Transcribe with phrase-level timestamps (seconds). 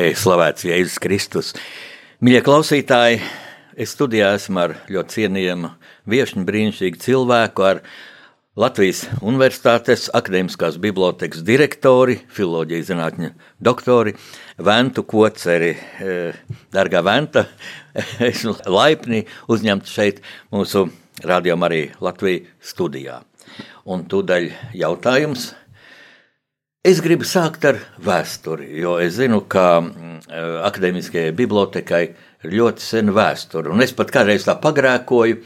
[0.00, 1.48] Lai slavēts Jēzus Kristus.
[2.24, 3.18] Mīļie klausītāji,
[3.76, 5.68] es studijā esmu ar ļoti cienījamu
[6.08, 7.82] viesņu brīnišķīgu cilvēku, ar
[8.56, 14.16] Latvijas Universitātes akadēmiskās bibliotekas direktori, filozofijas zinātņu doktori
[14.56, 15.74] Ventu Koceri.
[15.76, 16.40] Eh,
[16.72, 17.44] Dargā Venta,
[18.30, 20.86] esmu laipni uzņemts šeit mūsu
[21.20, 23.20] rādījumā arī Latvijas studijā.
[23.84, 24.48] Un tūdaļ
[24.80, 25.50] jautājums.
[26.80, 30.30] Es gribu sākt ar vēsturi, jo es zinu, ka mm,
[30.64, 33.68] akadēmiskajai bibliotekai ir ļoti sena vēsture.
[33.68, 35.42] Un es pat kādreiz tā pagrēkoju,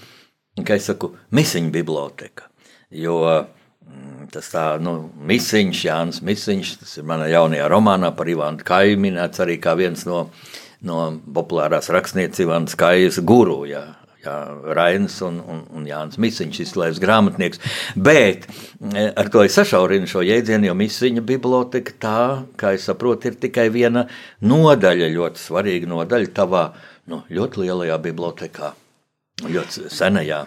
[0.61, 2.47] ka es saku, misiņu biblioteka.
[2.95, 4.93] Jo mm, tas tā, nu,
[5.27, 10.07] Misiņš, Jānis Misiņš, tas ir manā jaunajā romānā par Ivānu Kaju minēts arī kā viens
[10.07, 10.29] no,
[10.87, 11.01] no
[11.35, 13.83] populārās rakstniecības Ivānas Kajas guru, jā,
[14.24, 14.36] jā,
[14.77, 17.61] Rainis un, un, un Jānis Misiņš, izslēdz grāmatnieks.
[17.96, 22.24] Bet e, ar to es sašaurinu šo jēdzienu, jo Misiņa biblioteka tā,
[22.61, 24.07] kā es saprotu, ir tikai viena
[24.45, 26.67] nodaļa, ļoti svarīga nodaļa tavā
[27.13, 28.74] nu, ļoti lielajā bibliotekā,
[29.45, 30.45] ļoti senajā.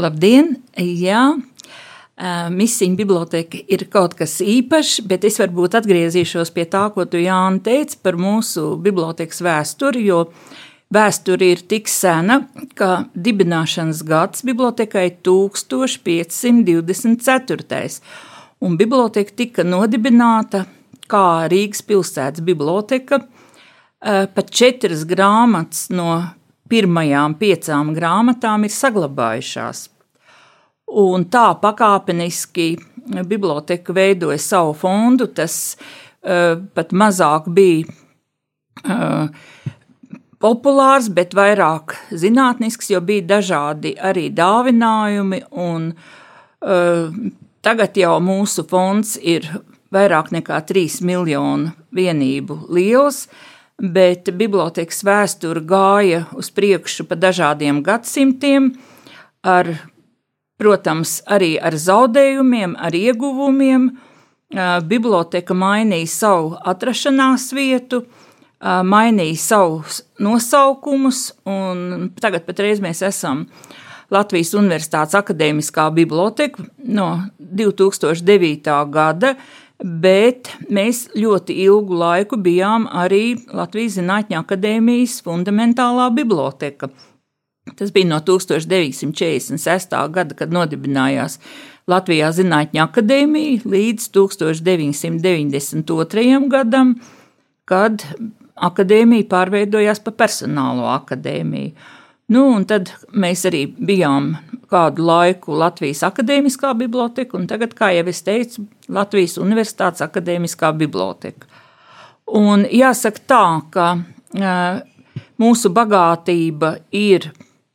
[0.00, 0.54] Labdien!
[0.78, 1.24] Jā,
[2.52, 7.62] Misiņa biblioteka ir kaut kas īpašs, bet es varbūt atgriezīšos pie tā, ko tu Jāni
[7.64, 10.26] teici par mūsu bibliotekas vēsturi, jo
[10.94, 12.36] vēsture ir tik sena,
[12.74, 18.00] ka dibināšanas gads bibliotekai 1524.
[18.60, 20.66] Un biblioteka tika nodibināta
[21.10, 23.20] kā Rīgas pilsētas biblioteka.
[24.00, 26.22] Pat četras grāmatas no
[26.70, 29.88] pirmajām piecām grāmatām ir saglabājušās.
[31.00, 32.66] Un tā pakāpeniski
[33.28, 35.26] biblioteka veidoja savu fondu.
[35.34, 37.84] Tas uh, pat mazāk bija
[38.84, 39.28] uh,
[40.40, 45.42] populārs, bet vairāk zinātnisks, jo bija dažādi arī dāvinājumi.
[45.52, 45.92] Un,
[46.64, 47.20] uh,
[47.62, 49.46] tagad jau mūsu fonds ir
[49.92, 53.26] vairāk nekā 3 miljonu vienību liels.
[53.80, 58.74] Bet bibliotekas vēsture gāja uz priekšu pa dažādiem gadsimtiem,
[59.40, 59.70] ar
[60.60, 63.86] Protams, arī ar zaudējumiem, ar ieguvumiem.
[64.90, 68.02] Biblioteka mainīja savu atrašanās vietu,
[68.60, 73.46] mainīja savus nosaukumus, un tagad patreiz mēs esam
[74.10, 78.90] Latvijas Universitātes akadēmiskā biblioteka no 2009.
[78.90, 79.36] gada,
[79.80, 86.88] bet mēs ļoti ilgu laiku bijām arī Latvijas Zinātņu akadēmijas fundamentālā biblioteka.
[87.78, 90.10] Tas bija no 1946.
[90.10, 91.38] gada, kad nodibinājās
[91.88, 96.48] Latvijā Zinātņu akadēmija, līdz 1992.
[96.50, 96.94] gadam,
[97.64, 98.04] kad
[98.68, 101.72] akadēmija pārveidojās par personālo akadēmiju.
[102.30, 104.36] Nu, tad mēs arī bijām
[104.70, 111.48] kādu laiku Latvijas Akadēmiskā biblioteka, un tagad, kā jau es teicu, Latvijas Universitātes Akadēmiskā biblioteka.
[112.38, 114.78] Un jāsaka tā, ka uh,
[115.42, 117.32] mūsu bagātība ir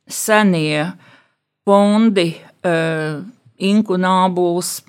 [0.08, 0.86] senie
[1.66, 3.22] fondi, eh,
[3.58, 4.82] inkunābuls,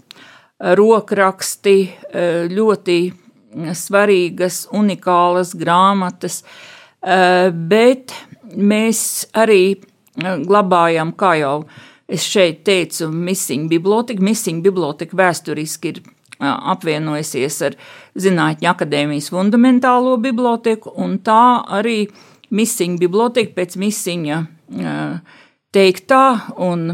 [0.60, 1.78] rokraksti,
[2.14, 3.14] eh, ļoti
[3.78, 6.44] svarīgas, unikālas grāmatas,
[7.02, 8.14] eh, bet
[8.56, 9.84] mēs arī
[10.18, 11.66] glabājam, kā jau
[12.08, 14.22] es šeit teicu, Missing biblioteka.
[14.22, 16.02] Missing biblioteka vēsturiski ir
[16.40, 17.76] apvienojusies ar
[18.18, 22.08] Zinātņu akadēmijas fundamentālo biblioteku, un tā arī
[22.50, 24.40] Missing biblioteka pēc Missiņa
[25.76, 26.24] teiktā
[26.58, 26.92] un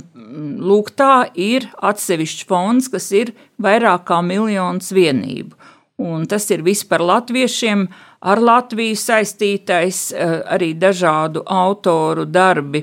[0.64, 5.54] lūgtā ir atsevišķs fonds, kas ir vairāk kā miljons vienību.
[6.02, 7.86] Un tas ir viss par latviešiem,
[8.26, 10.08] ar Latviju saistītais,
[10.50, 12.82] arī dažādu autoru darbi,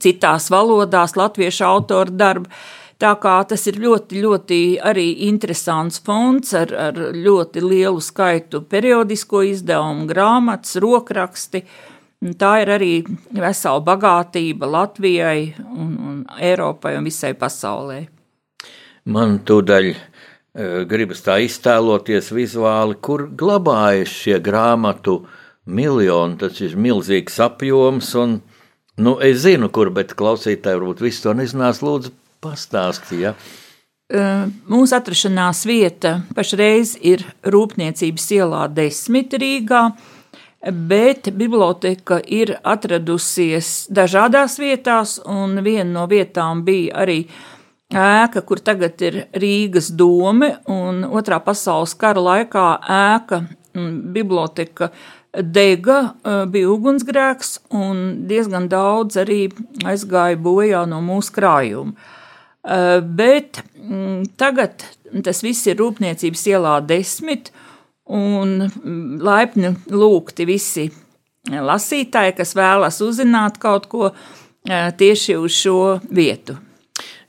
[0.00, 2.50] citās valodās, latviešu autoru darbi.
[3.00, 9.42] Tā kā tas ir ļoti, ļoti arī interesants fonds ar, ar ļoti lielu skaitu periodisko
[9.48, 11.64] izdevumu, grāmatas, rokraksti.
[12.38, 12.92] Tā ir arī
[13.34, 17.98] vesela bagātība Latvijai, un, un Eiropai un visai pasaulē.
[19.12, 19.90] Man tūdaļ
[20.54, 25.24] gribas tā iztēloties vizuāli, kur glabājas šie grāmatu
[25.66, 26.38] miljoni.
[26.38, 28.38] Tas ir milzīgs apjoms, un,
[28.96, 31.80] Nu, es zinu, kur, bet klausītāji varbūt visu to nezinās.
[31.82, 32.12] Lūdzu,
[32.44, 33.24] pastāstiet.
[33.24, 33.32] Ja?
[34.70, 39.80] Mūsu atrašanās vieta pašreiz ir Rūpniecības ielā desmit Rīgā,
[40.92, 47.24] bet biblioteka ir atradusies dažādās vietās, un viena no vietām bija arī
[47.92, 53.42] ēka, kur tagad ir Rīgas dome, un otrā pasaules kara laikā ēka
[54.14, 54.90] biblioteka
[55.34, 56.14] dega,
[56.46, 59.48] bija ugunsgrēks, un diezgan daudz arī
[59.84, 61.92] aizgāja bojā no mūsu krājuma.
[63.18, 63.60] Bet
[64.40, 64.86] tagad
[65.26, 67.50] tas viss ir Rūpniecības ielā desmit,
[68.08, 68.70] un
[69.24, 70.86] laipni lūgti visi
[71.50, 74.14] lasītāji, kas vēlas uzzināt kaut ko
[74.64, 76.56] tieši uz šo vietu.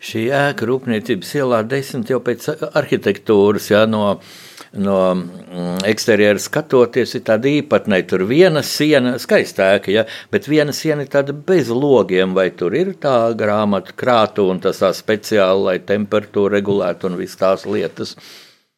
[0.06, 4.20] Šī ēka Rūpniecības ielā desmit jau pēc arhitektūras, jā, no
[4.76, 8.08] no mm, eksterjera skatoties, ir tāda īpatnēja.
[8.12, 12.76] Tur viena siena, skaista ēka, ja, bet viena siena ir tāda bez logiem, vai tur
[12.76, 18.16] ir tā grāmatu krātu un tas tā speciāli, lai temperatūru regulētu un visas tās lietas.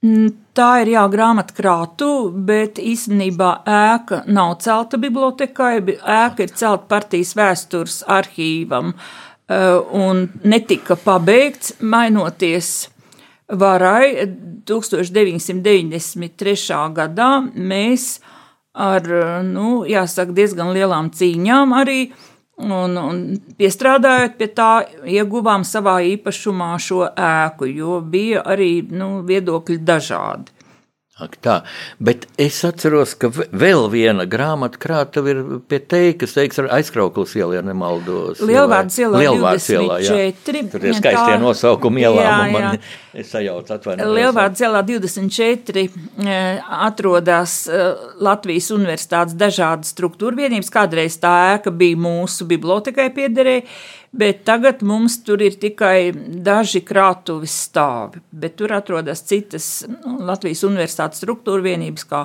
[0.05, 2.07] Mm, tā ir jā, grāmatkrātu,
[2.45, 5.79] bet īstenībā ēka nav celta bibliotekai.
[5.97, 9.07] Ēka ir celta partijas vēstures arhīvam eh,
[9.47, 12.89] un netika pabeigts, mainoties
[13.47, 14.27] varai
[14.67, 16.91] 1993.
[16.93, 18.19] gadā mēs
[18.77, 19.01] ar,
[19.47, 22.11] nu, jāsaka, diezgan lielām cīņām arī
[22.57, 23.21] un, un
[23.57, 24.71] piestrādājot pie tā,
[25.07, 30.56] ieguvām savā īpašumā šo ēku, jo bija arī nu, viedokļi dažādi.
[31.17, 31.53] Ak, tā.
[31.97, 37.55] Bet es atceros, ka vēl viena grāmatu krātuve ir pie teikas, teiks, ar aizkrauklis ielu,
[37.57, 38.43] ja nemaldos.
[38.45, 40.17] Lielvārds ielā, Lielvārds ielā, jā.
[40.45, 42.51] Tur ir skaistie tā, nosaukumi ielā, jā, jā.
[42.53, 44.13] man sajauc atvainojos.
[44.13, 50.69] Lielvārds ielā 24 eh, atrodas eh, Latvijas universitātes dažādas struktūra vienības.
[50.77, 53.65] Kādreiz tā ēka bija mūsu bibliotekai piederēja,
[54.17, 56.11] bet tagad mums tur ir tikai
[56.43, 58.21] daži krātuves stāvi.
[58.31, 62.23] Bet tur atrodas citas nu, Latvijas universitātes struktūra vienības, kā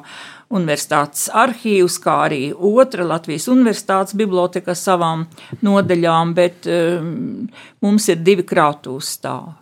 [0.53, 5.27] universitātes arhīvs, kā arī otra Latvijas universitātes biblioteka savām
[5.65, 7.49] nodaļām, bet um,
[7.85, 9.59] mums ir divi krātuves stāvi.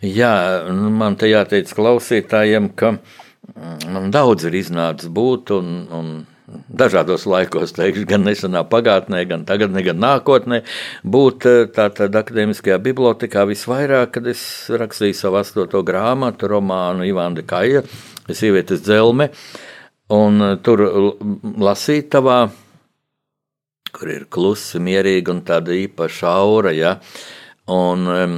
[0.00, 0.34] Jā,
[0.72, 2.94] nu, man te jāteic klausītājiem, ka
[3.90, 6.12] man daudz ir iznācis būt un, un
[6.68, 10.62] dažādos laikos, teikšu, gan nesenā pagātnē, gan tagadnē, gan nākotnē,
[11.02, 17.84] būt eh, tātad akadēmiskajā bibliotekā visvairāk, kad es rakstīju savu astoto grāmatu, romānu Ivanda Kaja,
[18.28, 19.30] sievietes dzelme,
[20.14, 20.86] un eh, tur
[21.68, 22.40] lasītavā,
[23.90, 27.39] kur ir klusi, mierīgi un tāda īpaša aura, ja, uh,
[27.70, 28.32] Un um,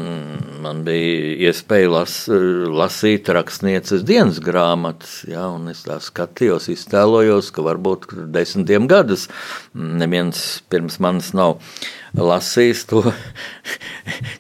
[0.60, 7.64] man bija iespēja las, lasīt rakstnieces dienas grāmatas, ja, un es tā skatījos, iztēlojos, ka
[7.64, 9.28] varbūt desmitiem gadus
[9.72, 11.62] neviens pirms manis nav
[12.12, 13.06] lasījis to.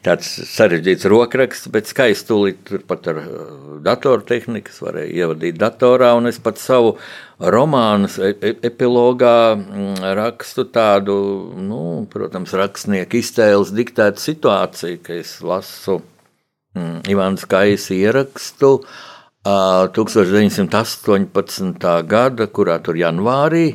[0.02, 3.28] Tāds sarežģīts rokraksts, bet skaisti tūlīt turpat ar uh,
[3.84, 6.96] datortehnikas varēja ievadīt datorā, un es pat savu
[7.38, 11.14] romānu e, e, epilogā mm, rakstu tādu,
[11.54, 16.00] nu, protams, rakstnieku iztēles diktētu situāciju, ka es lasu
[16.74, 21.86] mm, Ivāns Kais ierakstu uh, 1918.
[22.10, 23.66] gada, kurā tur janvārī,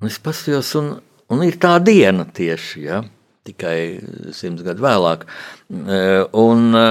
[0.00, 0.94] un es paskatījos, un
[1.32, 3.00] Un ir tā diena tieši, ja,
[3.48, 3.78] tikai
[4.36, 5.26] simts gadu vēlāk.
[5.70, 5.98] E,
[6.40, 6.84] un, e,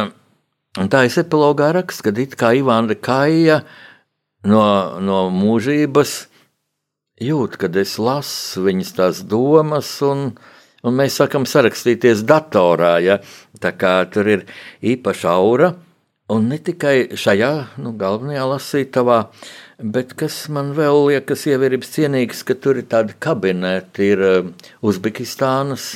[0.81, 3.62] un tā es epilogā rakstu, ka it kā Ivāna Kaija
[4.50, 4.65] no,
[5.01, 6.15] no mūžības
[7.24, 10.31] jūt, kad es lasu viņas tās domas, un,
[10.83, 12.98] un mēs sākam sarakstīties datorā.
[13.03, 13.19] Ja?
[13.62, 14.48] Tā kā tur ir
[14.81, 15.74] īpaša aura,
[16.33, 19.19] un ne tikai šajā nu, galvenajā lasītavā,
[19.83, 24.22] Bet kas man vēl liekas ievērības cienīgs, ka tur ir tādi kabineti, ir
[24.86, 25.88] Uzbekistānas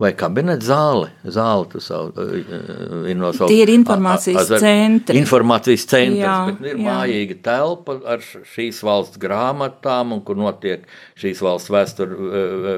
[0.00, 1.10] vai kabineta zāle.
[1.28, 3.50] Zāle tas ir nosaukta.
[3.52, 5.18] Tie ir informācijas a, a, centri.
[5.20, 6.84] Informācijas centrs, jā, bet ir jā.
[6.86, 10.86] mājīga telpa ar šīs valsts grāmatām, un kur notiek
[11.20, 12.08] šīs valsts vēstur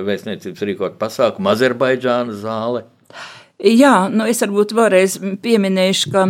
[0.09, 2.83] vēstniecības rīkot pasākumu Azerbaidžāna zāle.
[3.63, 6.25] Jā, nu es varbūt vēlreiz pieminēšu, ka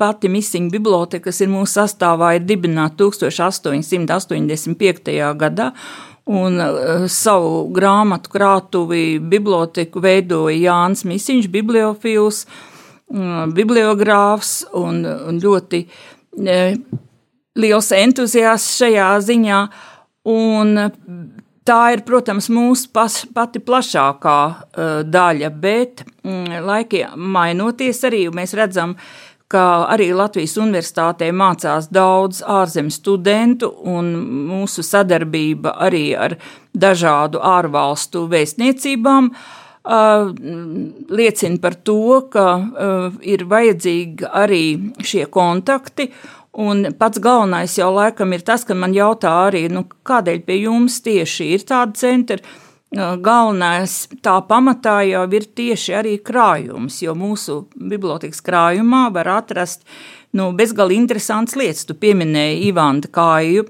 [0.00, 5.12] pati Missing biblioteka, kas ir mūsu sastāvā, ir dibināta 1885.
[5.38, 5.68] gadā,
[6.30, 15.84] un uh, savu grāmatu krātuvi biblioteku veidoja Jānis Misiņš, bibliofils, uh, bibliogrāfs un, un ļoti
[15.84, 16.76] uh,
[17.60, 19.64] liels entuziasts šajā ziņā.
[20.24, 20.78] Un
[21.64, 28.52] Tā ir, protams, mūsu pas, pati plašākā uh, daļa, bet mm, laikiem mainoties arī mēs
[28.58, 34.14] redzam, ka arī Latvijas universitātē mācās daudz ārzemju studentu, un
[34.50, 36.36] mūsu sadarbība arī ar
[36.74, 39.30] dažādu ārvalstu vēstniecībām
[39.84, 42.46] liecina par to, ka
[43.20, 44.64] ir vajadzīgi arī
[45.04, 46.08] šie kontakti.
[46.54, 51.00] Un pats galvenais jau laikam ir tas, ka man jautā arī, nu, kādēļ pie jums
[51.02, 52.44] tieši ir tādi centri.
[52.94, 59.82] Galvenais tā pamatā jau ir tieši arī krājums, jo mūsu bibliotekas krājumā var atrast
[60.36, 61.86] nu, bezgalīgi interesantas lietas.
[61.88, 63.66] Tu pieminēji Ivānu Kāju,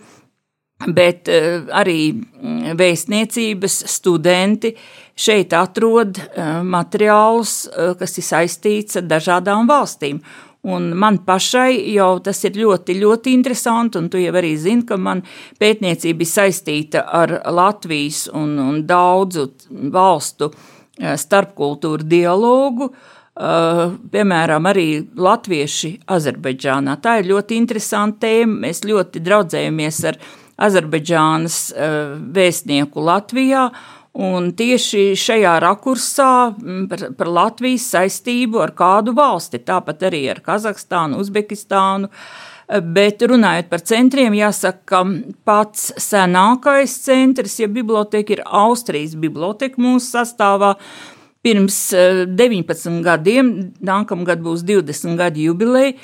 [0.92, 4.74] bet arī mm, vēstniecības studenti
[5.16, 6.18] šeit atrod
[6.66, 7.62] materiālus,
[8.00, 10.20] kas ir saistīts ar dažādām valstīm.
[10.64, 14.96] Un man pašai jau tas ir ļoti, ļoti interesanti, un tu jau arī zini, ka
[14.96, 15.20] man
[15.60, 19.50] pētniecība ir saistīta ar Latvijas un, un daudzu
[19.92, 22.94] valstu eh, starpkultūru dialogu.
[23.34, 26.92] Uh, piemēram, arī latvieši Azerbaidžānā.
[27.02, 28.60] Tā ir ļoti interesanta tēma.
[28.62, 30.20] Mēs ļoti draudzējamies ar
[30.62, 33.64] Azerbaidžānas uh, vēstnieku Latvijā,
[34.14, 36.32] Un tieši šajā rakursā
[36.90, 42.10] par, par Latvijas saistību ar kādu valsti, tāpat arī ar Kazahstānu, Uzbekistānu.
[42.94, 45.00] Bet runājot par centriem, jāsaka, ka
[45.44, 50.76] pats senākais centrs, ja biblioteka ir Austrijas biblioteka mūsu sastāvā,
[51.44, 51.76] pirms
[52.38, 53.52] 19 gadiem,
[53.84, 55.98] nākamgad būs 20 gadu jubileja,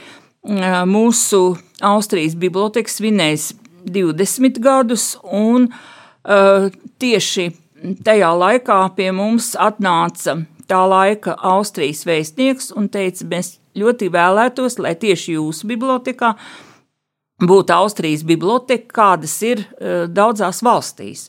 [0.91, 1.45] mūsu
[1.81, 3.53] Austrijas biblioteka svinēs
[3.87, 6.69] 20 gadus, un uh,
[7.01, 7.51] tieši
[8.05, 14.95] tajā laikā pie mums atnāca tā laika Austrijas vēstnieks un teica, mēs ļoti vēlētos, lai
[14.99, 16.35] tieši jūsu bibliotekā
[17.41, 21.29] būtu Austrijas biblioteka, kādas ir uh, daudzās valstīs.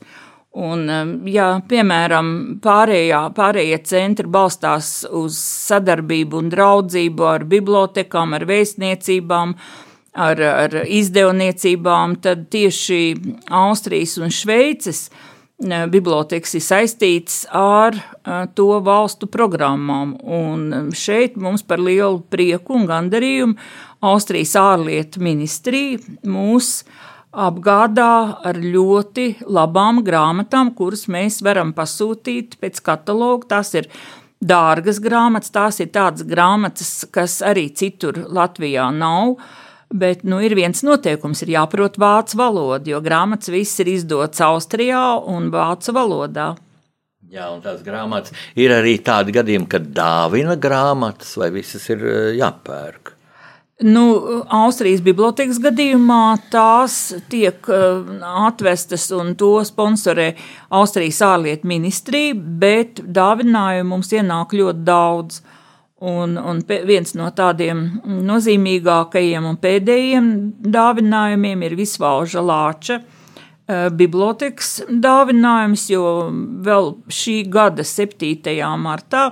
[0.52, 2.32] Un, um, ja, piemēram,
[2.64, 9.56] pārējā, pārējie centri balstās uz sadarbību un draudzību ar bibliotekām, ar vēstniecībām,
[10.20, 13.02] ar, ar izdevniecībām, tad tieši
[13.48, 15.31] Austrijas un Šveices uh,
[15.62, 17.98] bibliotekas ir saistīts ar
[18.56, 20.16] to valstu programmām.
[20.24, 23.58] Un šeit mums par lielu prieku un gandarījumu
[24.02, 26.82] Austrijas ārlietu ministrija mūs
[27.32, 33.54] apgādā ar ļoti labām grāmatām, kuras mēs varam pasūtīt pēc kataloga.
[33.56, 33.88] Tās ir
[34.42, 39.38] dārgas grāmatas, tās ir tādas grāmatas, kas arī citur Latvijā nav.
[39.92, 45.04] Bet nu, ir viens noteikums, ir jāprot vācu valoda, jo grāmatas viss ir izdots Austrijā
[45.28, 46.54] un vācu valodā.
[47.32, 52.32] Jā, un tās grāmatas ir arī tādi gadījumi, kad dāvina grāmatas, vai visas ir eh,
[52.40, 53.14] jāpērk.
[53.82, 54.04] Nu,
[54.54, 56.98] Austrijas bibliotekas gadījumā tās
[57.32, 58.04] tiek uh,
[58.46, 60.28] atvestas un to sponsorē
[60.78, 65.42] Austrijas ārlietu ministrija, bet dāvinājumu mums ienāk ļoti daudz.
[66.02, 67.84] Un, un viens no tādiem
[68.26, 70.30] nozīmīgākajiem un pēdējiem
[70.74, 76.06] dāvinājumiem ir Visvalža Lāča eh, bibliotekas dāvinājums, jo
[76.66, 78.58] vēl šī gada 7.
[78.82, 79.28] martā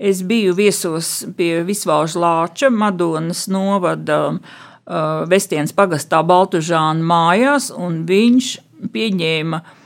[0.00, 8.54] es biju viesos pie Visvalža Lāča Madonas novada uh, Vestienas pagastā Baltužāna mājās, un viņš
[8.94, 9.76] pieņēma uh,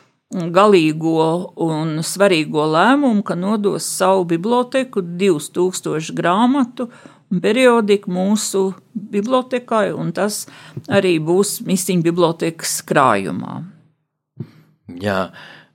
[0.54, 6.88] galīgo un svarīgo lēmumu, ka nodos savu biblioteku 2000 grāmatu
[7.30, 8.64] un periodiku mūsu
[8.94, 10.44] bibliotekai, un tas
[10.88, 13.62] arī būs Misiņu bibliotekas krājumā.
[15.00, 15.30] Jā,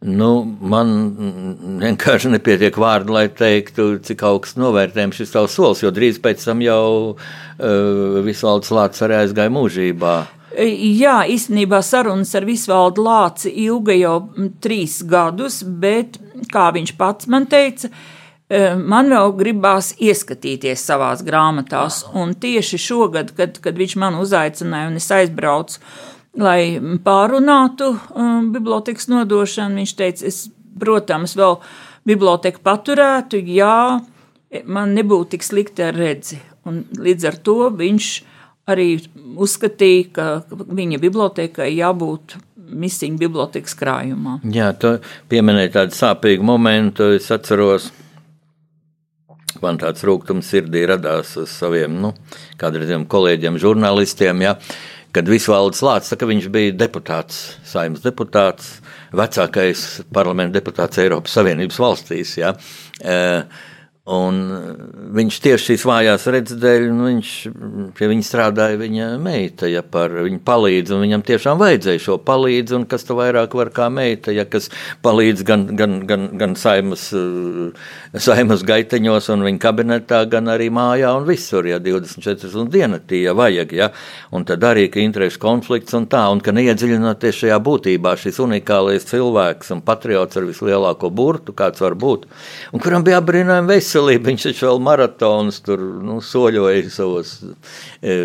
[0.05, 0.91] nu, man
[1.81, 6.61] vienkārši nepietiek vārdu, lai teiktu, cik augsts novērtējums šis tavs solis, jo drīz pēc tam
[6.63, 6.83] jau
[7.15, 10.17] uh, Visvalds Lācis arī aizgāja mūžībā.
[10.57, 14.15] Jā, īstenībā sarunas ar Visvaldu Lāci ilga jau
[14.63, 16.17] trīs gadus, bet,
[16.49, 17.91] kā viņš pats man teica,
[18.49, 22.01] e, man vēl gribās ieskatīties savās grāmatās.
[22.17, 25.83] Un tieši šogad, kad, kad viņš man uzaicināja un es aizbraucu,
[26.39, 30.47] lai pārunātu um, bibliotekas nodošanu, viņš teica, es,
[30.81, 31.59] protams, vēl
[32.09, 33.99] biblioteku paturētu, ja
[34.65, 36.39] man nebūtu tik slikti ar redzi.
[36.65, 38.09] Un līdz ar to viņš
[38.69, 38.91] arī
[39.39, 42.37] uzskatīja, ka viņa bibliotekai jābūt
[42.69, 44.39] misiņu bibliotekas krājumā.
[44.53, 44.95] Jā, tu
[45.31, 47.89] pieminēji tādu sāpīgu momentu, es atceros.
[49.63, 52.13] Man tāds rūkums sirdī radās uz saviem nu,
[52.61, 54.53] kādreiziem kolēģiem, žurnālistiem, ja,
[55.15, 58.75] kad Visvalds Lācis, ka viņš bija deputāts, saimnes deputāts,
[59.17, 62.35] vecākais parlamenta deputāts Eiropas Savienības valstīs.
[62.37, 62.53] Ja,
[64.09, 64.37] Un
[65.13, 67.31] viņš tieši šīs vājās redzes dēļ, nu, viņš
[67.97, 72.73] pie viņa strādāja viņa meita, ja par viņu palīdz, un viņam tiešām vajadzēja šo palīdzi,
[72.79, 74.71] un kas tu vairāk var kā meita, ja kas
[75.05, 77.03] palīdz gan, gan, gan, gan saimas,
[78.17, 83.37] saimas gaiteņos un viņa kabinetā, gan arī mājā un visur, ja 24 un dienatī, ja
[83.37, 83.91] vajag, ja,
[84.33, 89.05] un tad arī, ka interešu konflikts un tā, un ka neiedziļinoties šajā būtībā šis unikālais
[89.13, 92.25] cilvēks un patriots ar vislielāko burtu, kāds var būt,
[92.73, 94.29] un kuram bija apbrīnājumi veseli, veselību.
[94.29, 97.37] Viņš taču vēl maratonus tur nu, soļoja savos
[98.01, 98.17] e,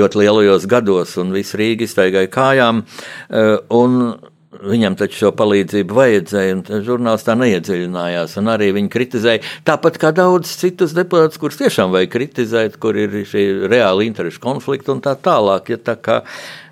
[0.00, 2.84] ļoti lielajos gados, un viss Rīga iztaigāja kājām.
[3.28, 4.18] E, un
[4.60, 8.34] Viņam taču šo palīdzību vajadzēja, un žurnāls tā neiedziļinājās.
[8.50, 13.70] Arī viņi kritizēja, tāpat kā daudz citus deputātus, kurus tiešām vajag kritizēt, kur ir šī
[13.70, 15.70] reāla interešu konflikta un tā tālāk.
[15.70, 16.18] Ja tā kā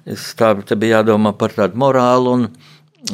[0.05, 2.47] es tā bija jādomā par tādu morālu un,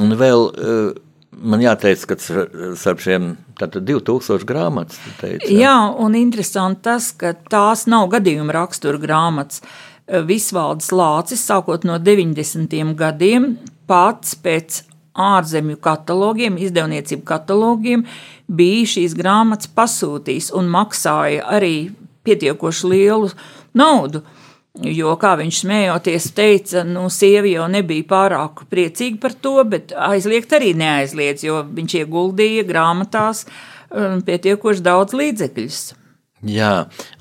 [0.01, 0.49] un vēl.
[0.57, 1.04] Uh,
[1.39, 5.01] man jāteic, ka starp šiem 2000 grāmatas.
[5.21, 5.67] Teici, jā.
[5.67, 9.63] jā, un interesanti tas, ka tās nav gadījuma rakstura grāmatas.
[10.05, 12.75] Visvalds Lācis, sākot no 90.
[12.99, 13.55] gadiem,
[13.89, 14.83] pats pēc
[15.15, 18.05] ārzemju katalogiem, izdevniecību katalogiem,
[18.51, 21.77] bija šīs grāmatas pasūtījis un maksāja arī
[22.27, 23.31] pietiekoši lielu
[23.77, 24.25] naudu.
[24.83, 30.51] Jo, kā viņš smējoties teica, nu, sievi jau nebija pārāk priecīga par to, bet aizliegt
[30.57, 35.79] arī neaizliedz, jo viņš ieguldīja grāmatās um, pietiekoši daudz līdzekļus.
[36.51, 36.73] Jā,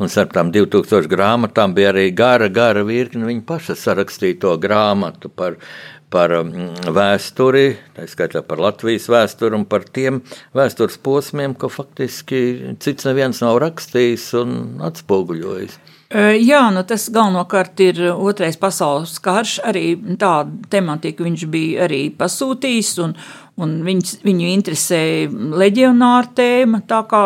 [0.02, 5.62] un starp tām 2000 grāmatām bija arī gara, gara virkne viņa paša sarakstīto grāmatu par,
[6.10, 6.52] par um,
[6.90, 10.24] vēsturi, tā skaitā par Latvijas vēsturi un par tiem
[10.58, 15.93] vēstures posmiem, ko faktiski cits neviens nav rakstījis un atspoguļojis.
[16.14, 19.56] Jā, nu tas galvenokārt ir otrais pasaules karš.
[19.66, 23.16] Arī tādu tematiku viņš bija arī pasūtījis, un,
[23.58, 25.32] un viņus, viņu interesēja
[25.64, 26.84] leģionāra tēma.
[26.90, 27.24] Tā kā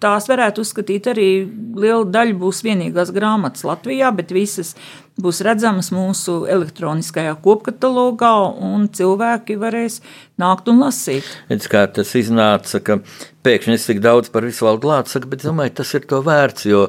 [0.00, 1.28] tās varētu uzskatīt arī
[1.76, 4.72] liela daļa būs vienīgās grāmatas Latvijā, bet visas
[5.20, 8.34] būs redzamas mūsu elektroniskajā kopkatalogā,
[8.70, 10.00] un cilvēki varēs
[10.40, 11.26] nākt un lasīt.
[11.50, 13.00] Redz, kā tas iznāca, ka
[13.46, 16.86] pēkšņi es tik daudz par visu valdu lācu bet domāju, tas ir to vērts, jo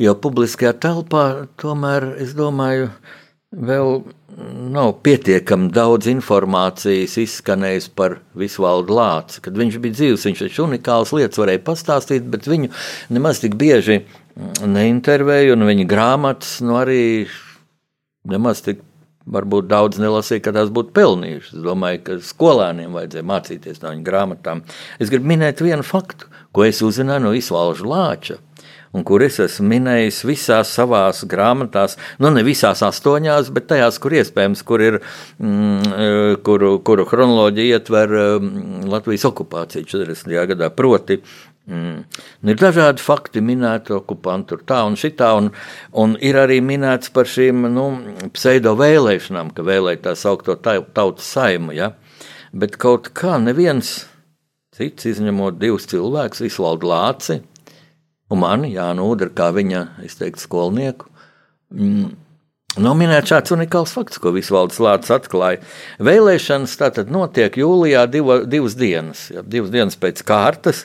[0.00, 1.24] Jo publiskajā telpā
[1.60, 2.86] tomēr, es domāju,
[3.50, 3.98] vēl
[4.72, 9.42] nav pietiekami daudz informācijas izskanējis par Visvaldu Lāci.
[9.44, 12.70] Kad viņš bija dzīves, viņš taču unikāls lietas varēja pastāstīt, bet viņu
[13.12, 14.04] nemaz tik bieži
[14.64, 17.02] neintervēju, un viņa grāmatas nu, arī
[18.28, 18.82] nemaz tik
[19.30, 21.54] varbūt daudz nelasīja, ka tās būtu pelnījušas.
[21.58, 24.62] Es domāju, ka skolēniem vajadzēja mācīties no viņa grāmatām.
[24.98, 28.40] Es gribu minēt vienu faktu, ko es uzzināju no Isvalža Lāča
[28.92, 34.16] un kur es esmu minējis visās savās grāmatās, nu ne visās astoņās, bet tajās, kur
[34.18, 34.98] iespējams, kur ir,
[35.38, 36.08] mm, e,
[36.46, 40.34] kuru, kuru chronoloģija ietver mm, Latvijas okupācija 40.
[40.54, 40.70] gadā.
[40.74, 41.20] Proti,
[41.70, 42.04] Mm.
[42.50, 45.50] Ir dažādi fakti minēti okupantu, tā un šitā, un,
[45.92, 47.84] un ir arī minēts par šīm nu,
[48.34, 51.92] pseido vēlēšanām, ka vēlēja tā saukto tautas saimu, ja?
[52.50, 53.92] bet kaut kā neviens
[54.74, 57.38] cits, izņemot divus cilvēkus, Islaudu Lāci,
[58.30, 61.10] un mani, Jānu Udru, kā viņa, es teiktu, skolnieku.
[61.70, 62.16] Mm.
[62.78, 65.58] Nominēts šāds unikāls fakts, ko visvaldes lācis atklāja.
[66.06, 70.84] Vēlēšanas tātad notiek jūlijā divo, divas dienas, ja, divas dienas pēc kārtas,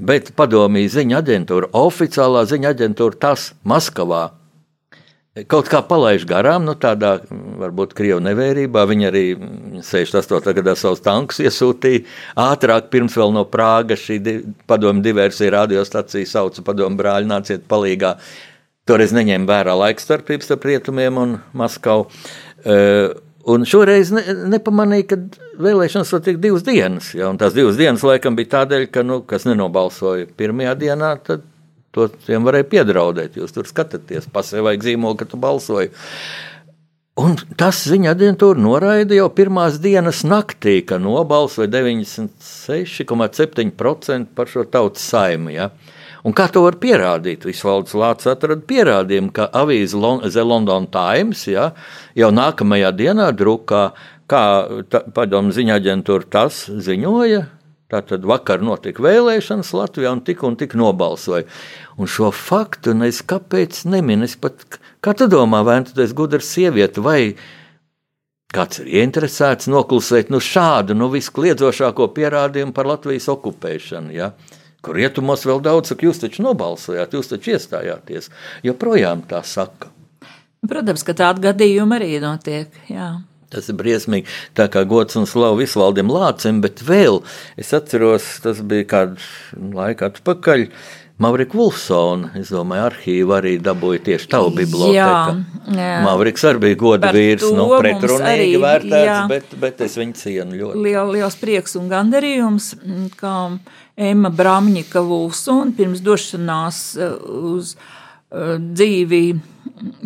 [0.00, 4.24] bet padomīja ziņa aģentūra, oficiālā ziņa aģentūra tas Maskavā
[5.44, 7.18] kaut kā palaiž garām, nu, tādā
[7.60, 8.86] varbūt krievu nevērībā.
[8.88, 9.24] Viņi arī
[9.84, 10.56] 68.
[10.56, 12.06] gadā savus tankus iesūtīja
[12.46, 14.20] ātrāk, pirms vēl no Prāgas šī
[14.68, 18.16] padomu diversija radiostacija sauca padomu brāļi nāciet palīgā.
[18.86, 22.10] Toreiz neņēma vērā laikstarpības starp rietumiem un Maskavu.
[22.64, 25.16] Uh, Un šoreiz ne, nepamanīja, ka
[25.62, 27.12] vēlēšanas notiek divas dienas.
[27.14, 31.44] Ja, tās divas dienas laikam bija tādēļ, ka, nu, kas nenobalsoja pirmajā dienā, tad
[31.96, 33.38] To tiem varēja piedraudēt.
[33.40, 35.88] Jūs tur skatāties, pasē vajag zīmolu, ka tu balsoji.
[37.16, 45.08] Un tas viņa aģentūra noraida jau pirmās dienas naktī, ka nobalsoja 96,7% par šo tautas
[45.08, 45.48] saimnu.
[45.54, 45.72] Ja?
[46.26, 47.44] Un kā to var pierādīt?
[47.46, 51.70] Visvalds Lācis atrada pierādījumu, ka avīze The London Times ja,
[52.18, 53.90] jau nākamajā dienā drukā,
[54.26, 54.42] kā
[55.14, 57.44] padomu ziņa aģentūra tas ziņoja,
[57.86, 61.44] Tātad vakar notika vēlēšanas Latvijā un tik un tik nobalsoja.
[62.02, 64.26] Un šo faktu es kāpēc neminu?
[64.26, 67.36] Es pat, kā tu domā, vai tu esi gudrs sieviete vai
[68.50, 74.16] kāds ir ieinteresēts noklusēt nu šādu, nu viskliedzošāko pierādījumu par Latvijas okupēšanu?
[74.18, 74.32] Ja?
[74.86, 78.30] Kur rietumos vēl daudz saka, jūs taču nobalsojāt, jūs taču iestājāties.
[78.66, 79.90] Joprojām tā saka.
[80.66, 82.70] Protams, ka tādi gadījumi arī notiek.
[82.90, 83.16] Jā.
[83.52, 84.30] Tas ir briesmīgi.
[84.58, 87.20] Tā kā gods un slavu visvaldiem lācim, bet vēl
[87.58, 90.66] es atceros, tas bija kādu laiku atpakaļ.
[91.22, 95.70] Mavrika Vulfsona, es domāju, arhīvu arī dabūja tieši tavu bibliotēku.
[96.04, 99.22] Mavriks arī bija goda vīrs, nu, pretrunīgi vērtēts, jā.
[99.30, 100.82] bet, bet es viņu cienu ļoti.
[100.84, 102.74] Liel, liels prieks un gandarījums,
[103.16, 103.32] kā
[103.96, 107.14] Emma Bramņika Vulfsona pirms došanās uh,
[107.56, 109.22] uz uh, dzīvi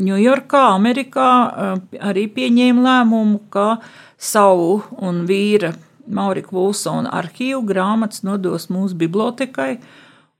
[0.01, 3.81] Ņujorkā, Amerikā, uh, arī pieņēma lēmumu, ka
[4.19, 5.75] savu un vīra
[6.11, 9.75] Maurika Vulfsona arhīvu grāmatas nodos mūsu bibliotekai,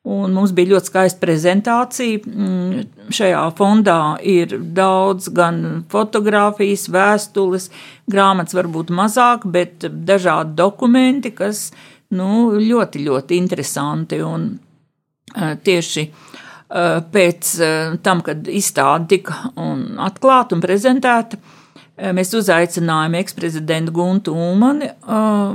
[0.09, 2.23] Un mums bija ļoti skaista prezentācija.
[2.25, 7.69] Mm, šajā fondā ir daudz gan fotografijas, vēstules,
[8.09, 11.67] grāmatas varbūt mazāk, bet dažādi dokumenti, kas
[12.17, 14.21] nu, ļoti, ļoti interesanti.
[14.25, 16.11] Un e, tieši e,
[17.15, 17.71] pēc e,
[18.05, 19.53] tam, kad izstāde tika
[20.11, 21.41] atklāta un prezentēta,
[22.01, 24.87] mēs uzaicinājām eksprezidentu Guntu Ulmani.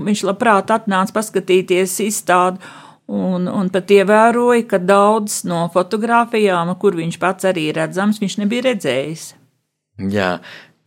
[0.05, 2.61] Viņš labprāt atnāca paskatīties izstādi
[3.05, 8.65] Un, un pat ievēroja, ka daudz no fotografijām, kur viņš pats arī redzams, viņš nebija
[8.71, 9.27] redzējis.
[10.09, 10.31] Jā,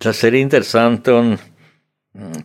[0.02, 1.14] tas ir interesanti.
[1.14, 1.36] Un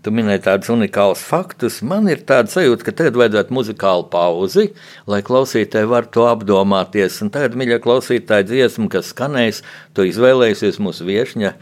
[0.04, 1.80] tu minēji tādus unikālus faktus.
[1.86, 4.68] Man ir tāda sajūta, ka tagad vajadzētu muzikālu pauzi,
[5.10, 7.20] lai klausītāji var to apdomāties.
[7.24, 9.64] Un tagad, mīļie klausītāji, dziesma, kas skanēs,
[9.98, 11.56] to izvēlēsies mūsu viesņa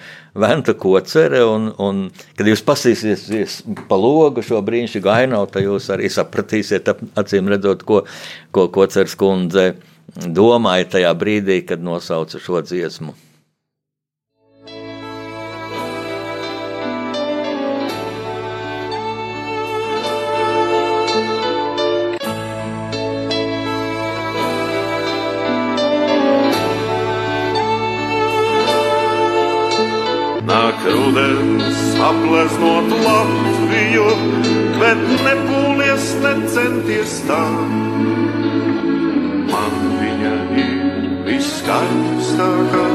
[0.43, 1.43] Venta Kocere.
[1.47, 2.03] Un, un,
[2.39, 8.03] kad jūs pasīsieties pa logu šo brīnišķīgu ainavu, tad jūs arī sapratīsiet, acīm redzot, ko,
[8.51, 9.75] ko Koceres kundze
[10.11, 13.15] domāja tajā brīdī, kad nosauca šo dziesmu.
[30.85, 34.07] Rudens apleznot Latviju,
[34.79, 37.41] bet nepūlies, necenties tā.
[39.51, 40.71] Man viņa ir
[41.27, 42.85] viskaistākā,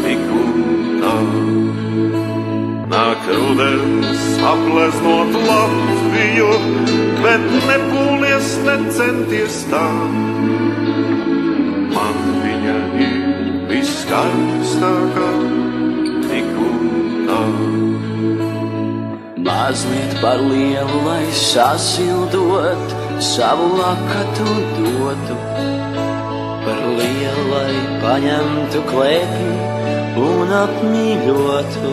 [0.00, 0.62] tik un
[1.02, 1.16] tā.
[2.94, 6.50] Nāk rudens apleznot Latviju,
[7.22, 9.86] bet nepūlies, necenties tā.
[11.94, 13.22] Man viņa ir
[13.70, 15.47] viskaistākā
[19.58, 25.36] mazliet par lielu, lai sasildot, savu lakatu dotu.
[26.64, 29.50] Par lielu, lai paņemtu klēpī
[30.26, 31.92] un apmīļotu.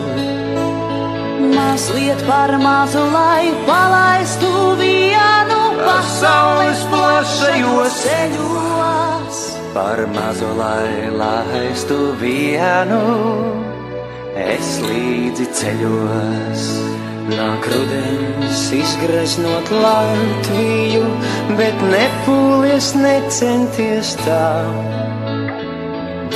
[1.56, 4.52] Mazliet par mazu, lai palaistu
[4.82, 9.40] vienu pasaules plašajos ceļos.
[9.76, 13.02] Par mazu, lai laistu vienu,
[14.50, 16.95] es līdzi ceļos.
[17.26, 21.08] Nāk rudens izgraznot Latviju,
[21.58, 24.44] bet nepūlies necenties tā.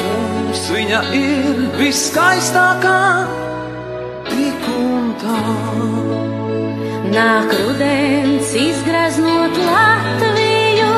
[0.00, 2.96] Mums viņa ir viskaistākā,
[4.33, 5.38] tik un tā.
[7.14, 10.90] Nāk rudens izgraznot Latviju,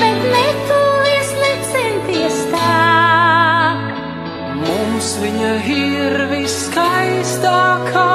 [0.00, 2.80] bet nepūlies necenties tā.
[4.64, 8.08] Mums viņa ir viskaistākā.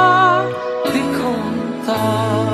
[1.90, 2.49] 啦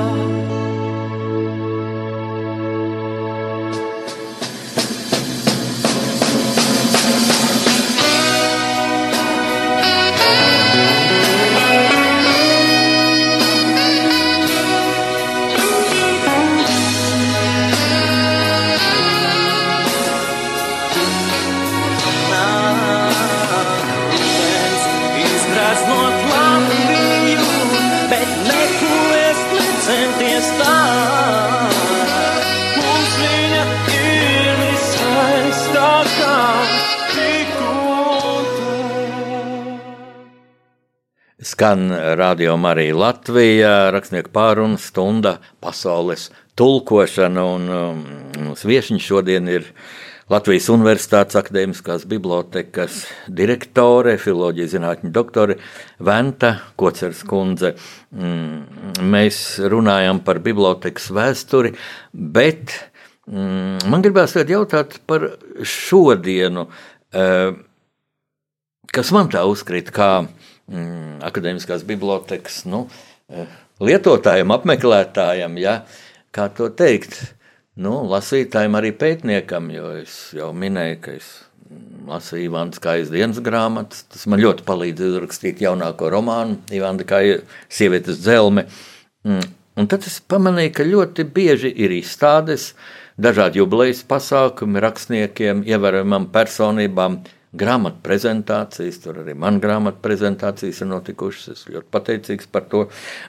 [41.56, 46.26] Skan radio Marija Latvija, rakstnieku pārunu stunda pasaules
[46.60, 48.02] tulkošana, un um,
[48.44, 49.70] mūsu viesiņš šodien ir
[50.28, 53.06] Latvijas Universitātes akadēmiskās bibliotekas
[53.40, 55.56] direktore, filoloģijas zinātņu doktore
[55.96, 57.72] Venta Kocers kundze.
[58.12, 61.72] Mm, mēs runājam par bibliotekas vēsturi,
[62.12, 62.82] bet
[63.32, 65.30] mm, man gribās jautāt par
[65.64, 66.68] šodienu,
[67.16, 67.54] eh,
[68.92, 70.18] kas man tā uzkrīt kā
[70.72, 72.86] mm, akadēmiskās bibliotekas nu,
[73.30, 73.48] eh,
[73.80, 75.80] lietotājiem, apmeklētājiem, ja,
[76.34, 77.18] kā to teikt,
[77.76, 81.34] nu, lasītājiem, arī pētniekam, jo es jau minēju, ka es
[82.06, 84.04] lasīju Ivānas Kājas dienas grāmatas.
[84.12, 88.66] Tas man ļoti palīdz uzrakstīt jaunāko romānu, Ivāna Kāja sievietes dzelme.
[89.26, 89.48] Mm.
[89.76, 92.70] Un tad es pamanīju, ka ļoti bieži ir izstādes,
[93.20, 97.18] dažādi jubilejas pasākumi rakstniekiem, ievērojamām personībām,
[97.58, 101.52] grāmatu prezentācijas, tur arī man grāmatu prezentācijas ir notikušas.
[101.52, 102.86] Es ļoti pateicīgs par to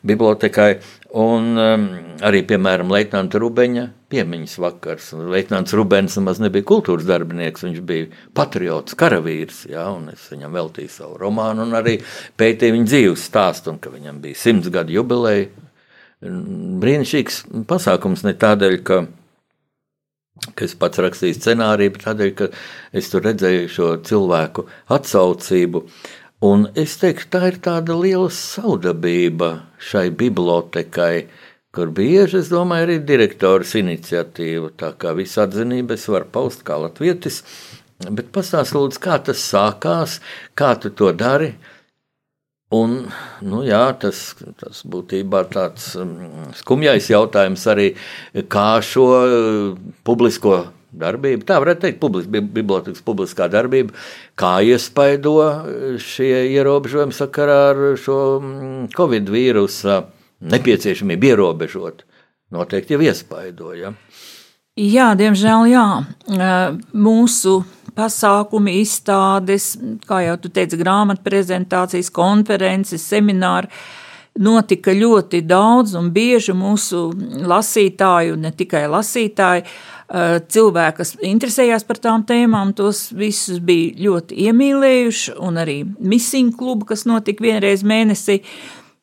[0.07, 0.71] bibliotekai.
[1.17, 1.87] Un um,
[2.27, 5.11] arī, piemēram, Leitnanta Rubeņa piemiņas vakars.
[5.33, 11.19] Leitnants Rubens nemaz nebija kultūras darbinieks, viņš bija patriots, karavīrs, jā, es viņam veltīju savu
[11.21, 11.97] romānu un arī
[12.39, 15.49] pētīju viņa dzīves stāstu, un ka viņam bija simts gadu jubileja.
[16.23, 19.03] Brīnišķīgs pasākums ne tādēļ, ka
[20.55, 22.49] ka es pats rakstīju scenāriju, bet tādēļ, ka
[22.97, 25.83] es tur redzēju šo cilvēku atsaucību.
[26.47, 31.25] Un es teiktu, tā ir tāda liela saudabība šai bibliotekai,
[31.73, 34.69] kur bieži, es domāju, arī direktors iniciatīva.
[34.77, 37.41] Tā kā visu atzinību es varu paust kā latvietis,
[38.05, 40.19] bet pastāst lūdzu, kā tas sākās,
[40.57, 41.55] kā tu to dari,
[42.75, 42.97] Un,
[43.47, 46.17] nu, jā, tas, tas būtībā tāds um,
[46.57, 47.93] skumjais jautājums arī,
[48.51, 50.65] kā šo uh, publisko
[50.97, 53.95] darbību, tā varētu teikt, publis, bibliotekas publiskā darbība,
[54.39, 55.37] kā iespaido
[56.01, 60.01] šie ierobežojumi sakarā ar šo mm, covid vīrusa
[60.51, 62.03] nepieciešamību ierobežot.
[62.53, 63.73] Noteikti jau iespaido.
[63.75, 63.93] Ja?
[64.77, 65.87] Jā, diemžēl jā.
[66.93, 67.61] Mūsu
[67.97, 69.73] pasākumi, izstādes,
[70.07, 73.71] kā jau tu teici, grāmatu prezentācijas, konferences, semināri.
[74.37, 77.07] Notika ļoti daudz un bieži mūsu
[77.49, 79.63] lasītāju, ne tikai lasītāji,
[80.53, 86.85] cilvēki, kas interesējās par tām tēmām, tos visus bija ļoti iemīlējuši, un arī misiņu klubu,
[86.93, 88.43] kas notika vienreiz mēnesī.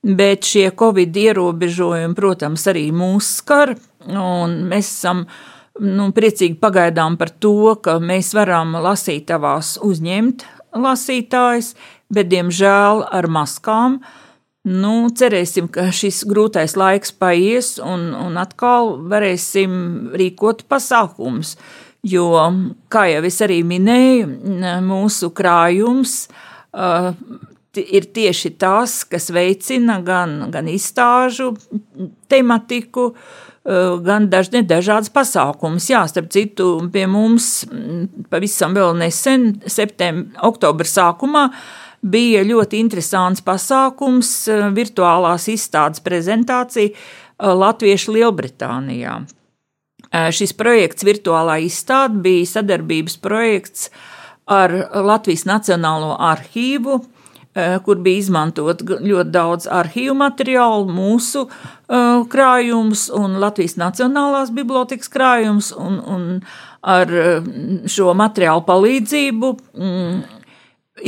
[0.04, 3.72] Bet šie covid ierobežojumi, protams, arī mūs skar,
[4.04, 10.44] un mēs esam uh, nu, priecīgi pagaidām par to, ka mēs varam lasīt tavās uzņemt
[10.74, 11.74] lasītājs,
[12.14, 14.00] bet, diemžēl, ar maskām.
[14.64, 21.56] Nu, cerēsim, ka šis grūtais laiks paies un, un atkal varēsim rīkot pasākumus.
[22.04, 22.28] Jo,
[22.92, 24.28] kā jau es arī minēju,
[24.84, 27.12] mūsu krājums uh,
[27.80, 31.52] ir tieši tas, kas veicina gan, gan izstāžu
[32.32, 35.86] tematiku, uh, Eh, gan dažni dažādas pasākumus.
[35.88, 41.46] Jā, starp citu, pie mums mm, pavisam vēl nesen, septembra, oktobra sākumā,
[42.04, 46.98] bija ļoti interesants pasākums, eh, virtuālās izstādes prezentācija eh,
[47.40, 49.22] Latviešu Lielbritānijā.
[50.14, 53.88] Šis projekts, virtuālā izstāde, bija sadarbības projekts
[54.46, 54.70] ar
[55.02, 57.00] Latvijas Nacionālo arhīvu,
[57.54, 65.70] kur bija izmantot ļoti daudz arhīvu materiālu, mūsu uh, krājums un Latvijas Nacionālās bibliotekas krājums,
[65.78, 66.24] un, un
[66.82, 67.46] ar eh,
[67.88, 70.18] šo materiālu palīdzību mm,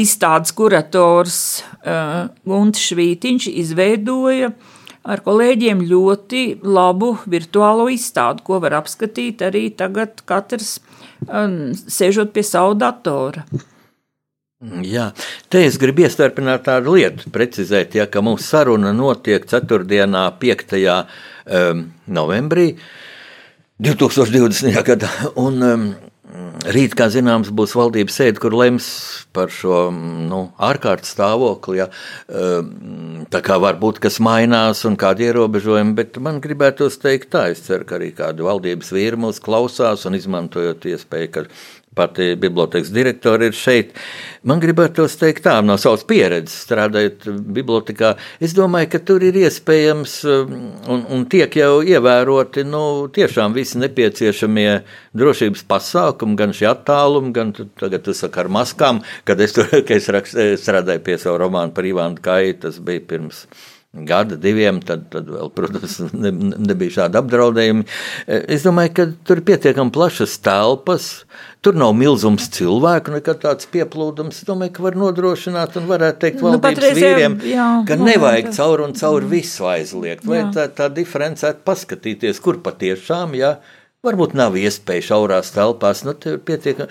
[0.00, 1.36] izstādes kurators
[1.84, 4.50] Gunts Švītiņš izveidoja
[5.06, 10.78] ar kolēģiem ļoti labu virtuālo izstādi, ko var apskatīt arī tagad katrs
[11.22, 13.44] sēžot pie savu datora.
[14.64, 15.10] Jā,
[15.52, 19.84] te es gribu iestarpināt tādu lietu, precizēt, ja, ka mūsu saruna notiek 4.
[20.40, 20.72] 5.
[21.46, 22.70] Um, novembrī
[23.84, 24.72] 2020.
[24.86, 25.12] gadā.
[25.36, 25.88] Un, um,
[26.66, 28.86] Rīt, kā zināms, būs valdības sēde, kur lems
[29.36, 31.78] par šo nu, ārkārtas stāvokli.
[31.78, 31.86] Ja.
[32.26, 37.62] Um, tā kā varbūt kas mainās un kādi ierobežojumi, bet man gribētos teikt tā, es
[37.68, 41.46] ceru, ka arī kādi valdības vīri mūs klausās un izmantojot iespēju, ka
[41.96, 43.94] pati bibliotekas direktori ir šeit.
[44.46, 47.24] Man gribētos teikt tā, no savas pieredzes strādājot
[47.56, 50.52] bibliotekā, es domāju, ka tur ir iespējams um,
[50.92, 52.82] un, un tiek jau ievēroti nu,
[53.16, 54.68] tiešām visi nepieciešamie
[55.16, 60.10] drošības pasākumi, gan šie attālumi, gan tagad tu saki ar maskām, kad es tur, es
[60.12, 63.46] rakst, strādāju pie savu romānu par Ivānu Kaitu, tas bija pirms
[64.08, 66.32] gada, diviem, tad, tad vēl, protams, ne,
[66.68, 67.86] nebija šādi apdraudējumi.
[68.26, 71.10] Es domāju, ka tur ir pietiekami plašas telpas,
[71.66, 74.36] Tur nav milzums cilvēku, nekad tāds pieplūdums.
[74.38, 78.04] Es domāju, ka var nodrošināt un varētu teikt nu, valdības nu, vīriem, jā, ka jā,
[78.06, 80.22] nevajag caur un caur visu aizliegt.
[80.30, 83.56] Vai tā, tā diferencēt paskatīties, kur patiešām, jā,
[84.06, 86.86] Varbūt nav iespēja šaurās telpās, nu, tur pietiekami.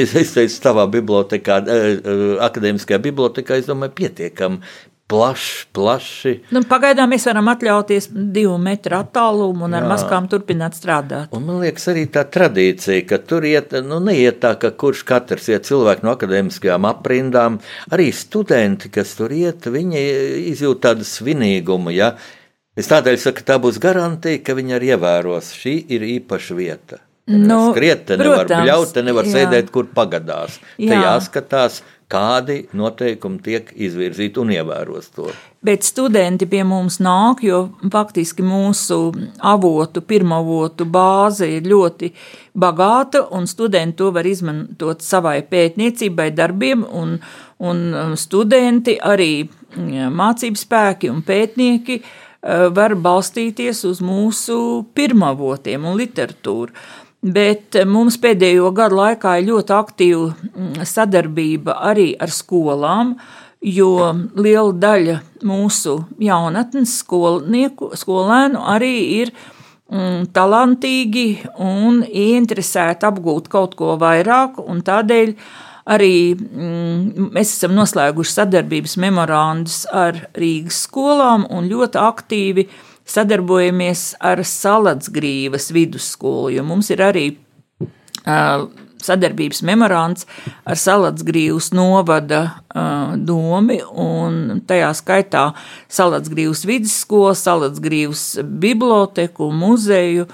[0.00, 1.58] Es teicu, tavā bibliotekā,
[2.46, 4.62] akadēmiskajā bibliotekā, es domāju, pietiekami
[5.12, 6.34] plaši, plaši.
[6.56, 9.82] Nu, pagaidām mēs varam atļauties divu metru attālumu un Jā.
[9.82, 11.32] ar maskām turpināt strādāt.
[11.36, 15.50] Un man liekas, arī tā tradīcija, ka tur iet, nu, neiet tā, ka kurš katrs
[15.52, 17.60] iet cilvēki no akadēmiskajām aprindām,
[17.92, 20.06] arī studenti, kas tur iet, viņi
[20.54, 22.14] izjūt tādu svinīgumu, ja,
[22.72, 25.50] Es tādēļ saku, ka tā būs garantija, ka viņi arī ievēros.
[25.60, 27.02] Šī ir īpaša vieta.
[27.28, 29.32] Te nevar Nu, skriet, te nevar protams, bļaut, te nevar jā.
[29.36, 30.56] sēdēt, kur pagadās.
[30.78, 31.02] Te Jā.
[31.04, 35.30] jāskatās, kādi noteikumi tiek izvirzīti un ievēros to.
[35.62, 38.98] Bet studenti pie mums nāk, jo faktiski mūsu
[39.38, 42.10] avotu, pirmavotu bāze ir ļoti
[42.58, 47.14] bagāta, un studenti to var izmantot savai pētniecībai, darbiem, un,
[47.62, 54.58] un um, studenti arī mm, mācību spēki un pētnieki uh, var balstīties uz mūsu
[54.98, 56.74] pirmavotiem un literatūru.
[57.22, 63.14] Bet eh, mums pēdējo gadu laikā ir ļoti aktīva mm, sadarbība arī ar skolām,
[63.62, 63.94] jo
[64.34, 71.28] liela daļa mūsu jaunatnes skolnieku, skolēnu arī ir mm, talantīgi
[71.62, 75.36] un ieinteresēti apgūt kaut ko vairāk, un tādēļ
[75.94, 82.66] arī mm, mēs esam noslēguši sadarbības memorandus ar Rīgas skolām un ļoti aktīvi
[83.08, 87.26] sadarbojamies ar Salatsgrīvas vidusskolu, jo mums ir arī
[88.26, 88.68] uh,
[89.02, 90.26] sadarbības memorands
[90.64, 95.48] ar Salatsgrīvas novada uh, domi, un tajā skaitā
[95.92, 100.28] Salatsgrīvas vidusskolu, Salatsgrīvas biblioteku, muzeju,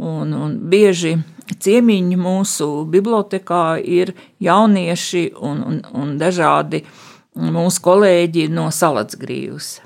[0.00, 1.16] un, un bieži
[1.52, 6.84] ciemiņi mūsu bibliotekā ir jaunieši un, un, un dažādi
[7.34, 9.76] mūsu kolēģi no Salatsgrīvas.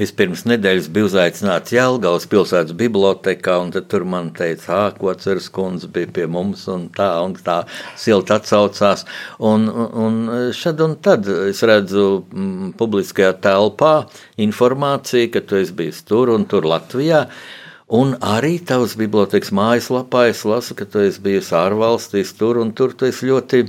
[0.00, 5.50] Es pirms nedēļas biju uzaicināts Jālgavas pilsētas bibliotekā, un tur man teica, ah, ko ceras
[5.52, 7.58] kundze bija pie mums, un tā, un tā
[7.98, 9.04] silti atsaucās.
[9.44, 10.18] Un, un
[10.56, 13.94] šad un tad es redzu mm, publiskajā telpā
[14.40, 17.26] informāciju, ka tu esi bijis tur un tur Latvijā.
[17.98, 22.92] Un arī tavs bibliotekas mājaslapā es lasu, ka tu esi bijis ārvalstīs tur un tur.
[22.92, 23.62] Tu esi ļoti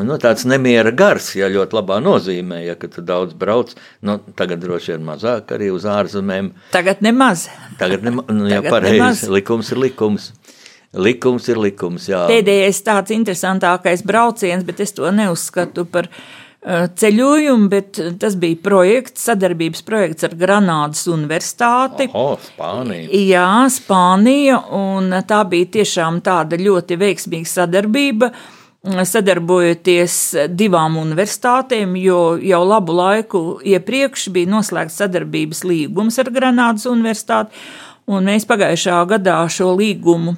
[0.00, 3.74] nu, tāds nemiera gars, ja ļoti labā nozīmē, ja ka tu daudz brauc.
[4.04, 6.52] Nu, tagad droši vien mazāk arī uz ārzemēm.
[6.74, 7.48] Tagad nemaz.
[7.78, 9.22] Tagad, ne, nu, jā, Tagad nemaz.
[9.22, 10.30] pareizi, likums ir likums.
[10.94, 12.22] Likums ir likums, jā.
[12.30, 19.24] Pēdējais tāds interesantākais brauciens, bet es to neuzskatu par uh, ceļojumu, bet tas bija projekts,
[19.26, 22.06] sadarbības projekts ar Granādas universitāti.
[22.14, 23.10] O, Spānija.
[23.10, 28.30] Jā, Spānija, un tā bija tiešām tāda ļoti veiksmīga sadarbība.
[28.84, 30.14] Sadarbojoties
[30.52, 37.56] divām universitātēm, jo jau labu laiku iepriekš bija noslēgts sadarbības līgums ar Granādas universitāti,
[38.04, 40.36] un mēs pagājušā gadā šo līgumu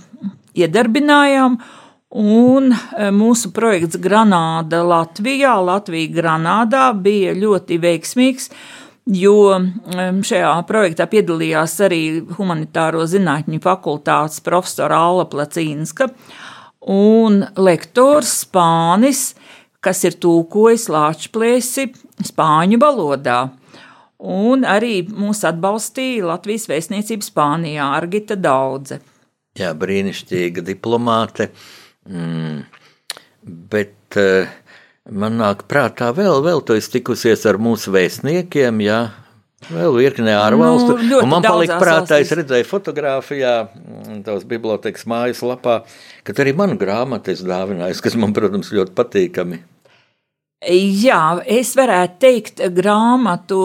[0.55, 1.59] iedarbinājām.
[2.17, 8.53] Un e, mūsu projekts Granāda Latvijā, Latvija Granādā bija ļoti veiksmīgs,
[9.11, 12.03] jo e, šajā projektā piedalījās arī
[12.39, 16.15] humanitāro zinātņu fakultātes profesora Alla Placīnska
[16.87, 19.35] un lektors Spānis,
[19.83, 21.91] kas ir tūkojis Lāčplēsi
[22.27, 23.41] spāņu valodā.
[24.17, 29.03] Un arī mūs atbalstīja Latvijas vēstniecība Spānijā Argita Daudze.
[29.57, 31.51] Jā, brīnišķīga diplomāte.
[32.09, 32.65] Mm,
[33.73, 34.49] bet uh,
[35.11, 39.01] man nāk prātā vēl, vēl tu esi tikusies ar mūsu vēstniekiem, jā,
[39.71, 40.97] vēl virknē ārvalstu.
[41.03, 45.81] Nu, man palika prātā, es redzēju fotografijā, mm, tavas bibliotekas mājaslapā,
[46.27, 49.63] ka arī manu grāmatu esi dāvinājis, kas man, protams, ļoti patīkami.
[50.67, 53.59] Jā, es varētu teikt grāmatu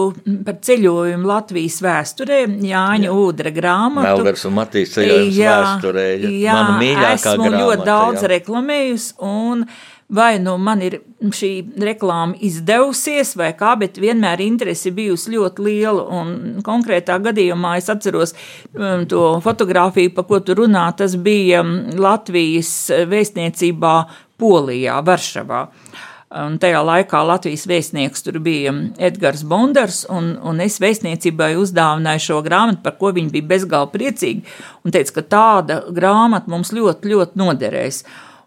[0.44, 3.14] par ceļojumu Latvijas vēsturē, Jāņa Jā.
[3.16, 4.04] Udra grāmatu.
[4.04, 6.04] Melders un Matīs ceļojums vēsturē.
[6.20, 7.62] jā, Mana mīļākā esmu grāmata.
[7.64, 8.30] ļoti daudz jā.
[8.36, 9.64] reklamējusi, un
[10.12, 16.04] vai nu man ir šī reklāma izdevusies, vai kā, bet vienmēr interese bijusi ļoti liela,
[16.20, 21.76] un konkrētā gadījumā es atceros um, to fotografiju, pa ko tu runā, tas bija um,
[21.96, 22.72] Latvijas
[23.08, 23.96] vēstniecībā
[24.42, 25.66] Polijā, Varšavā.
[26.32, 28.72] Un tajā laikā Latvijas vēstnieks tur bija
[29.04, 34.54] Edgars Bondars, un, un es vēstniecībai uzdāvināju šo grāmatu, par ko viņi bija bezgalīgi priecīgi,
[34.84, 38.00] un teica, ka tāda grāmata mums ļoti, ļoti noderēs.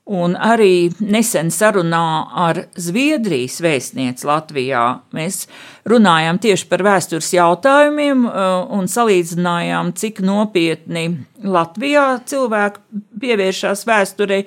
[0.06, 4.84] Un arī nesen sarunā ar Zviedrijas vēstnieci Latvijā
[5.18, 5.48] mēs
[5.90, 11.08] runājām tieši par vēstures jautājumiem uh, un salīdzinājām, cik nopietni
[11.42, 14.44] Latvijā cilvēki pievēršās vēsturei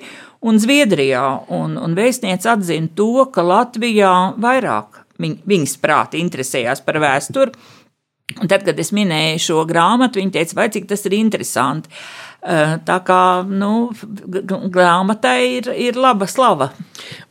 [0.47, 1.25] un Zviedrijā.
[1.51, 7.67] Un, un vēstniece atzina to, ka Latvijā vairāk viņ, viņas prāti interesējās par vēsturi.
[8.39, 11.89] Un tad, kad es minēju šo grāmatu, viņa teica, vai cik tas ir interesanti.
[11.89, 13.89] Eh, Tā kā nu,
[14.71, 16.69] grāmatai ir, ir laba slava.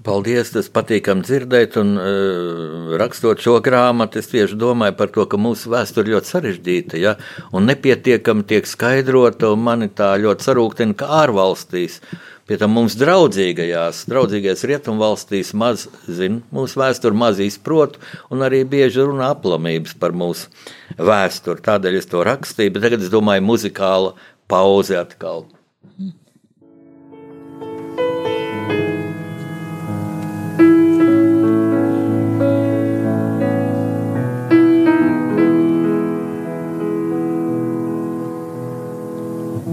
[0.05, 5.41] Paldies, tas patīkami dzirdēt, un uh, rakstot šo grāmatu, es tieši domāju par to, ka
[5.41, 7.17] mūsu vēsture ļoti sarežģīta, ja,
[7.57, 12.03] un nepietiekami tiek skaidrota, un mani tā ļoti sarūktina, ka ārvalstīs
[12.49, 17.99] Pie tam mums draudzīgajās, draudzīgajās rietumvalstīs maz zina mūsu vēsturi, maz izprot,
[18.33, 20.49] un arī bieži runā aplamības par mūsu
[20.97, 21.61] vēsturi.
[21.67, 24.15] Tādēļ es to rakstīju, bet tagad es domāju, muzikāla
[24.49, 25.45] pauze atkal.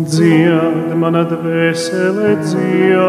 [0.05, 2.99] Dzied, mana dvēsele dzied,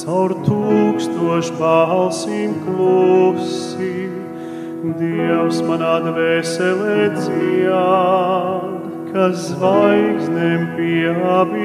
[0.00, 4.06] caur tūkstošu balsīm klusi.
[4.96, 8.85] Dievs, manā dvēsele dzied,
[9.16, 11.56] kas zvaigznēm pieabirusi.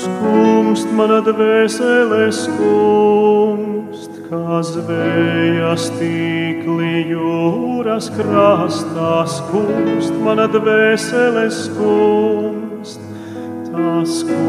[0.00, 13.00] Skumst mana dvēsele skumst, kā zvējas tīkli jūras krastā skumst, mana dvēsele skumst,
[13.68, 14.46] tā skumst,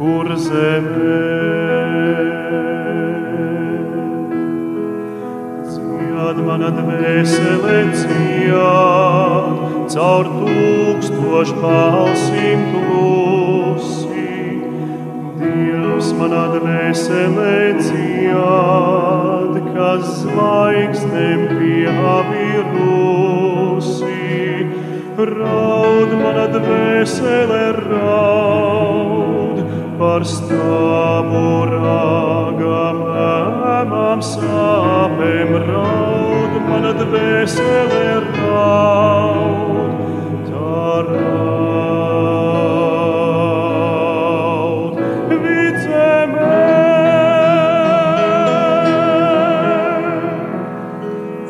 [0.00, 1.61] kur zemē.
[6.52, 8.50] Mana dvēsele dzied,
[9.88, 14.34] caur tūkstošu balsīm klusi.
[15.40, 22.68] Dievs manā dvēselē dzied, kas zvaigznēm pieabirusi.
[25.32, 29.56] Raud manā dvēselē raud
[30.02, 32.98] par stāvu rāgam,
[33.78, 36.21] ēmām sāpēm raud
[36.72, 39.98] manā dvēselē raud.
[40.48, 42.32] Tā raud
[45.44, 46.60] vicemē.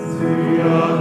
[0.03, 0.92] Dzied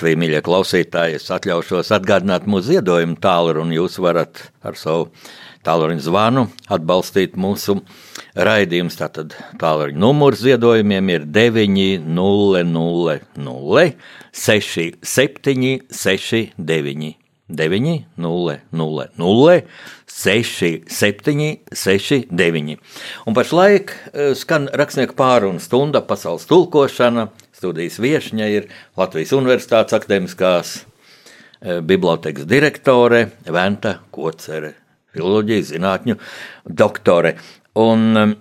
[0.00, 1.18] Latvija, mīļie klausītāji.
[1.18, 3.76] Es atļaušos atgādināt mūsu ziedojumu tālruni.
[3.76, 5.12] Jūs varat ar savu
[5.66, 7.84] tālruņa zvanu atbalstīt mūsu
[8.32, 8.96] raidījumus.
[8.96, 13.92] Tātad tālruņa numurs ziedojumiem ir 900
[14.32, 17.20] 6769.
[17.50, 19.62] 9, 0, 0, 0,
[20.06, 22.78] 6, 7, 6, 9.
[23.26, 27.28] Un pašlaik eh, skan rakstnieku pārunu stunda pasaules tulkošana.
[27.60, 34.74] Studijas viesņa ir Latvijas Universitātes akadēmiskās eh, bibliotekas direktore Venta Kocere,
[35.12, 36.16] filoloģijas zinātņu
[36.80, 37.36] doktore.
[37.80, 38.38] Un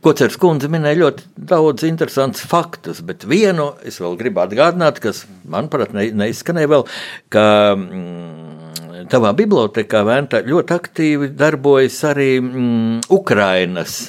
[0.00, 5.92] Kocers kundze minēja ļoti daudz interesantus faktus, bet vienu es vēl gribu atgādināt, kas, manuprāt,
[5.94, 6.86] ne, neizskanēja vēl,
[7.30, 7.44] ka
[7.76, 14.00] mm, tavā bibliotekā Venta ļoti aktīvi darbojas arī mm, Ukrainas.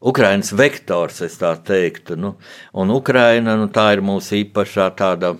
[0.00, 2.36] Ukrainas vektors, es tā teiktu, nu,
[2.76, 5.36] un Ukraina, nu, tā ir mūsu īpašā tāda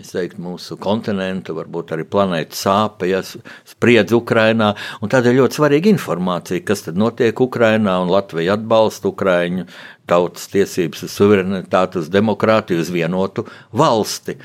[0.00, 4.72] es teiktu, mūsu kontinentu, varbūt arī planētas sāpe, ja spriedz Ukrainā.
[5.00, 9.66] Tādēļ ļoti svarīga informācija, kas tad notiek Ukrainā, un Latvija atbalsta Ukraiņu
[10.10, 14.36] tautas tiesības, suverenitāti, uz demokrātiju, uz vienotu valsti.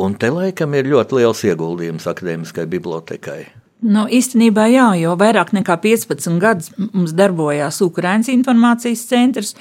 [0.00, 3.40] Un te laikam ir ļoti liels ieguldījums akadēmiskai bibliotekai.
[3.80, 9.54] Nu, īstenībā jā, jo vairāk nekā 15 gadus mums darbojās Ukraiņas informācijas centrs.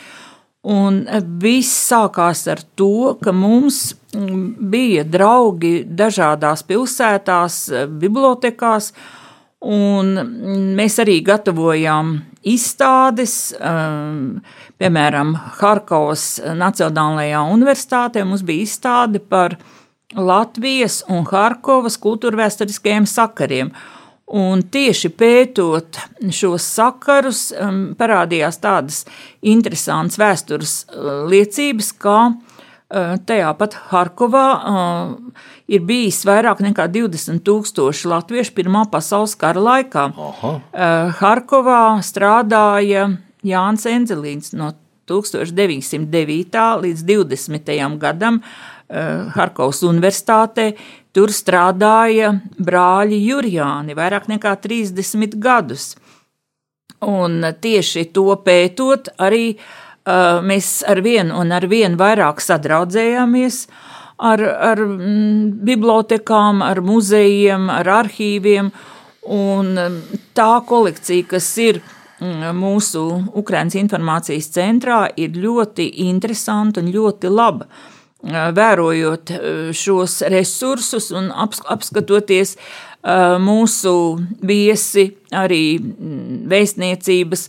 [0.67, 1.05] Un
[1.39, 7.61] viss sākās ar to, ka mums bija draugi dažādās pilsētās,
[8.01, 8.91] bibliotekās,
[9.63, 10.11] un
[10.75, 13.53] mēs arī gatavojām izstādes,
[14.79, 16.25] piemēram, Harkovas
[16.59, 19.55] Nacionālajā universitātē mums bija izstāde par
[20.15, 23.71] Latvijas un Harkovas kultūrvēsturiskajiem sakariem.
[24.29, 25.97] Un tieši pētot
[26.35, 28.99] šos sakarus, um, parādījās tādas
[29.41, 37.41] interesantas vēstures uh, liecības, ka uh, tajā pat Harkovā uh, ir bijis vairāk nekā 20
[37.47, 40.05] tūkstoši latviešu Pirmā pasaules kara laikā.
[40.13, 40.53] Aha.
[41.23, 43.07] Harkovā strādāja
[43.41, 44.75] Jānis Enzelīns no
[45.09, 46.65] 1909.
[46.85, 47.71] līdz 20.
[47.97, 48.43] gadam
[49.35, 50.71] Harkovas universitātē
[51.15, 55.95] Tur strādāja brāļi Jurjāni vairāk nekā 30 gadus.
[57.01, 63.63] Un tieši to pētot, arī uh, mēs ar vienu un ar vienu vairāk sadraudzējāmies
[64.19, 68.73] ar, ar mm, bibliotekām, ar muzejiem, ar arhīviem.
[69.29, 69.73] Un
[70.37, 71.81] tā kolekcija, kas ir
[72.19, 73.03] mūsu
[73.39, 77.69] Ukraiņas informācijas centrā, ir ļoti interesanta un ļoti laba
[78.23, 79.31] vērojot
[79.75, 82.55] šos resursus un apskatoties
[83.39, 83.93] mūsu
[84.43, 85.79] viesi, arī
[86.51, 87.45] vēstniecības,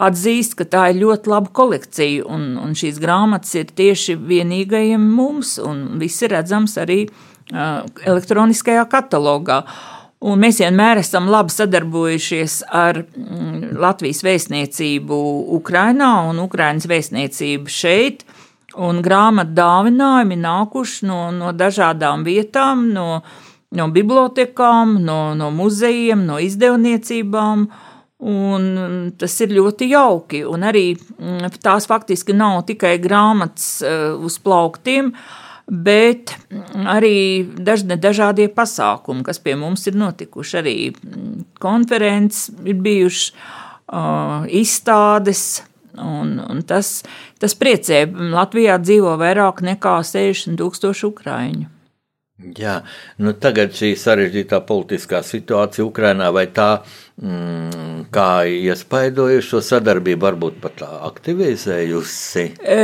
[0.00, 5.58] atzīst, ka tā ir ļoti laba kolekcija, un, un šīs grāmatas ir tieši vienīgajiem mums,
[5.60, 7.06] un viss ir redzams arī
[7.50, 9.64] elektroniskajā katalogā.
[10.20, 13.06] Un mēs vienmēr esam labi sadarbojušies ar
[13.80, 15.16] Latvijas vēstniecību
[15.56, 18.26] Ukrajinā un Ukraiņas vēstniecību šeit.
[18.78, 23.22] Un grāmatu dāvinājumi nākuši no, no dažādām vietām, no,
[23.74, 27.68] no bibliotekām, no, no muzejiem, no izdevniecībām.
[28.30, 28.64] Un
[29.18, 30.42] tas ir ļoti jauki.
[30.44, 35.14] Un arī mm, tās faktiski nav tikai grāmatas eh, uz plauktiem,
[35.70, 36.34] bet
[36.84, 40.60] arī dažne dažādie pasākumi, kas pie mums ir notikuši.
[40.60, 41.32] Arī mm,
[41.64, 43.32] konferences ir bijušas,
[44.54, 45.64] izstādes,
[46.00, 47.00] Un, un tas,
[47.40, 48.06] tas priecē.
[48.32, 51.68] Latvijā dzīvo vairāk nekā 60 tūkstoši ukrāņu.
[52.56, 52.78] Jā,
[53.20, 56.80] nu tagad šī sarežģītā politiskā situācija Ukrainā vai tā,
[57.20, 62.46] mm, kā iespaidojuši šo sadarbību, varbūt pat aktivizējusi?
[62.64, 62.80] E,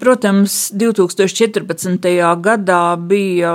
[0.00, 2.10] protams, 2014.
[2.42, 3.54] gadā bija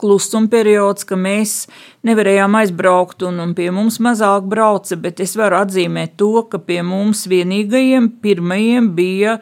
[0.00, 1.68] klusuma periods, ka mēs
[2.04, 6.82] nevarējām aizbraukt un, un pie mums mazāk brauca, bet es varu atzīmēt to, ka pie
[6.86, 9.38] mums vienīgajiem pirmajiem bija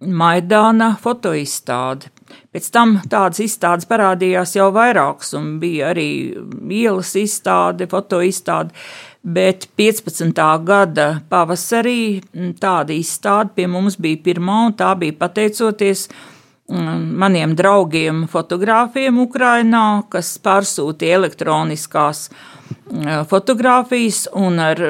[0.00, 2.08] Maidāna fotoizstāde.
[2.54, 6.08] Pēc tam tādas izstādes parādījās jau vairākas, un bija arī
[6.72, 8.72] ielas izstāde, fotoizstāde.
[9.20, 10.40] Bet 15.
[10.64, 12.22] gada pavasarī
[12.62, 16.29] tāda izstāde pie mums bija pirmā, un tā bija pateicoties Mm,
[16.70, 24.82] maniem draugiem, fotogrāfiem Ukrainā, kas pārsūtīja elektroniskās mm, fotogrāfijas, un ar,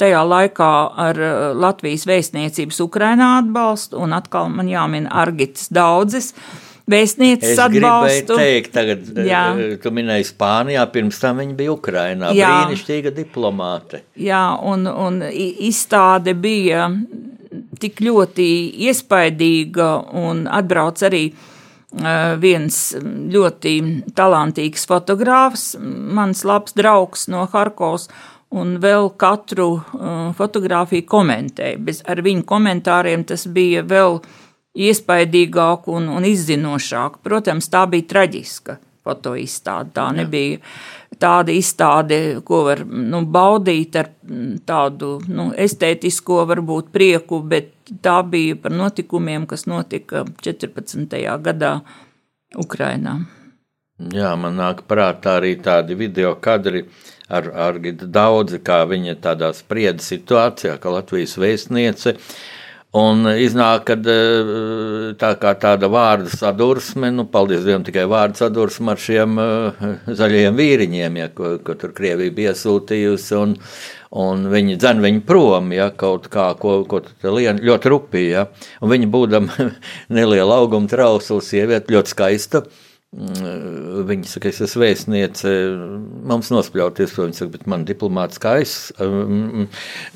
[0.00, 0.72] tajā laikā
[1.08, 1.20] ar
[1.58, 6.34] Latvijas vēstniecības Ukrainā atbalstu, un atkal man jāmin Argits Daudzes.
[6.88, 8.36] Vēstnieces es atbalstu.
[8.40, 9.42] Teikt, tagad, Jā.
[9.60, 12.30] Eh, tu minēji Spānijā, pirms tam viņa bija Ukrainā.
[12.36, 12.52] Jā.
[12.64, 14.02] Brīnišķīga diplomāte.
[14.16, 16.86] Jā, un, un izstāde bija
[17.80, 18.48] tik ļoti
[18.88, 21.28] iespaidīga un atbrauc arī
[22.42, 22.78] viens
[23.32, 23.74] ļoti
[24.16, 28.08] talantīgs fotogrāfs, mans labs draugs no Harkovas,
[28.50, 29.80] un vēl katru
[30.36, 31.78] fotografiju komentēja.
[31.78, 34.20] Bez ar viņu komentāriem tas bija vēl
[34.78, 37.22] iespaidīgāk un, un izzinošāk.
[37.24, 38.78] Protams, tā bija traģiska
[39.08, 39.92] fotoizstāde.
[39.96, 40.60] Tā nebija
[41.20, 44.12] tāda izstāde, ko var nu, baudīt ar
[44.68, 47.72] tādu nu, estētisko, varbūt prieku, bet
[48.04, 51.18] tā bija par notikumiem, kas notika 14.
[51.48, 51.78] gadā
[52.58, 53.18] Ukrainā.
[54.14, 56.84] Jā, man nāk prātā arī tādi video kadri
[57.26, 62.28] ar, ar daudzi, kā viņa tādā sprieda situācijā, ka Latvijas vēstniece uh,
[62.98, 64.50] Un iznāk, ka eh,
[65.20, 70.56] tā kā tāda vārdu sadursme, nu, paldies Dievam, tikai vārdu sadursme ar šiem uh, zaļajiem
[70.58, 73.54] vīriņiem, ja, ko, ko tur Krievija bija iesūtījusi, un,
[74.24, 77.02] un viņi dzen viņu prom, ja, kaut kā, ko, ko
[77.36, 78.48] lien, ļoti rupīgi, ja,
[78.80, 79.50] un viņi būdam
[80.16, 82.64] neliela auguma trausla sieviete, ļoti skaista,
[83.12, 83.78] mm,
[84.08, 85.52] Viņa saka, es esmu vēstniece,
[86.28, 89.66] mums nospļauties, viņa saka, bet man diplomātiskā aiz, um,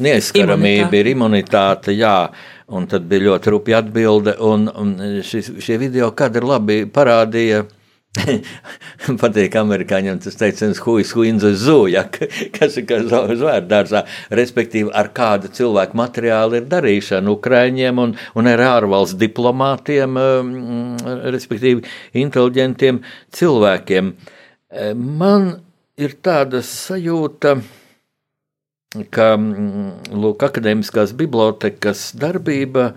[0.03, 2.17] neaizskaramība ir imunitāte, jā.
[2.71, 4.97] Un tad bija ļoti rupja atbilde, un, un
[5.27, 7.65] šis, šie video kadri labi parādīja.
[9.23, 12.05] Patīk amerikāņiem tas teiciens, huis huinza zūja,
[12.57, 14.05] kas ir zvērdārzā,
[14.37, 20.21] respektīvi ar kādu cilvēku materiālu ir darīšana Ukraiņiem un, un ar ārvalsts diplomātiem,
[21.33, 21.87] respektīvi
[22.23, 23.01] inteliģentiem
[23.33, 24.13] cilvēkiem.
[24.93, 25.49] Man
[26.01, 27.82] ir tāda sajūta, ka
[29.13, 32.93] ka mm, lūk, akadēmiskās bibliotekas darbība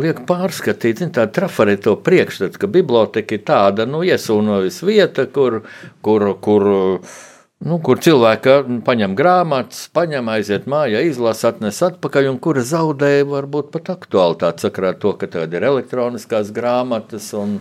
[0.00, 5.62] liek pārskatīt tādu trafareto priekšstatu, ka biblioteka ir tāda nu, iesūnojas vieta, kur,
[6.04, 6.68] kur, kur,
[7.64, 13.72] nu, kur cilvēki paņem grāmatas, paņem, aiziet mājā, izlasa, atnes atpakaļ, un kura zaudē varbūt
[13.72, 17.56] pat aktualitāti sakrā to, ka tāda ir elektroniskās grāmatas un,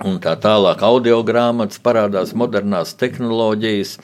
[0.00, 3.96] un tā tālāk audio grāmatas, parādās modernās tehnoloģijas.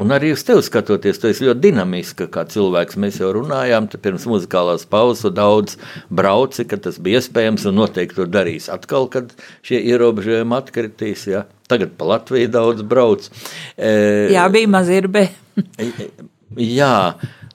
[0.00, 2.96] E, Un arī uz tevi skatoties, tu esi ļoti dinamiska kā cilvēks.
[3.00, 5.76] Mēs jau runājām, pirms muzikālās pauzes daudz
[6.08, 8.70] brauci, ka tas bija iespējams un noteikti to darīs.
[8.72, 9.34] Atkal, kad
[9.66, 11.44] šie ierobežojumi atkritīs, ja?
[11.70, 13.28] tagad pa Latviju daudz brauc.
[13.76, 13.92] E,
[14.32, 15.26] jā, bija mazirbē.
[16.80, 16.96] jā,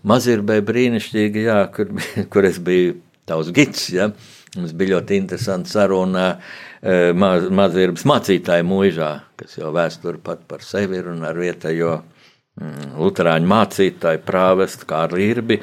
[0.07, 1.91] mazirbē brīnišķīgi, jā, kur,
[2.31, 4.11] kur es biju tavs gids, ja?
[4.55, 10.61] Mums bija ļoti interesanti saruna e, maz, mazirbas mācītāju mūžā, kas jau vēsturi pat par
[10.63, 12.14] sevi ir un ar vietējo Mm,
[12.55, 15.57] Lutāņu mācītāji, prāvestu kā Rīrbi.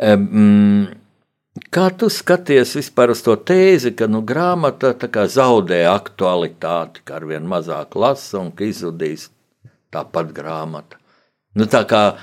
[0.00, 0.86] Mm,
[1.68, 4.94] kā tu skaties vispār uz to tēzi, ka nu, grāmata
[5.28, 9.28] zaudē aktualitāti, ka ar vien mazāk lasa un ka izzudīs
[9.92, 10.96] tāpat grāmata?
[11.58, 12.16] Nu, tā kā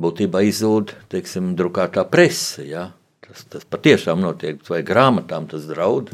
[0.00, 2.88] būtībā izzūd, teiksim, drukātā presa, ja?
[3.22, 6.10] tas, tas patiešām notiek, vai grāmatām tas draud?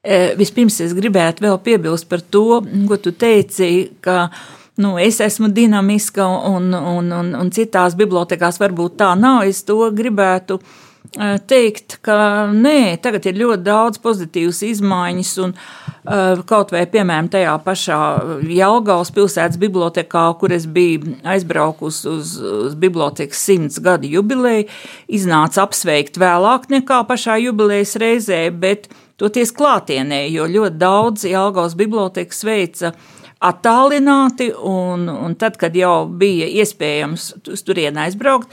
[0.00, 5.20] E, vispirms es gribētu vēl piebilst par to, ko tu teici, ka uh, nu, es
[5.20, 9.44] esmu dinamiska un, un, un, un citās bibliotekās varbūt tā nav.
[9.48, 12.16] Es to gribētu e, teikt, ka
[12.54, 18.00] nē, tagad ir ļoti daudz pozitīvas izmaiņas, un uh, kaut vai, piemēram, tajā pašā
[18.48, 24.68] Jelgavas pilsētas bibliotekā, kur es biju aizbraukus uz, uz bibliotekas simts gadu jubileju,
[25.12, 28.88] iznāca apsveikt vēlāk nekā pašā jubilejas reizē, bet
[29.20, 36.04] toties klātienē, jo ļoti daudz Jelgavas bibliotekas veica uh, attālināti, un, un tad, kad jau
[36.20, 38.52] bija iespējams uz turieni aizbraukt,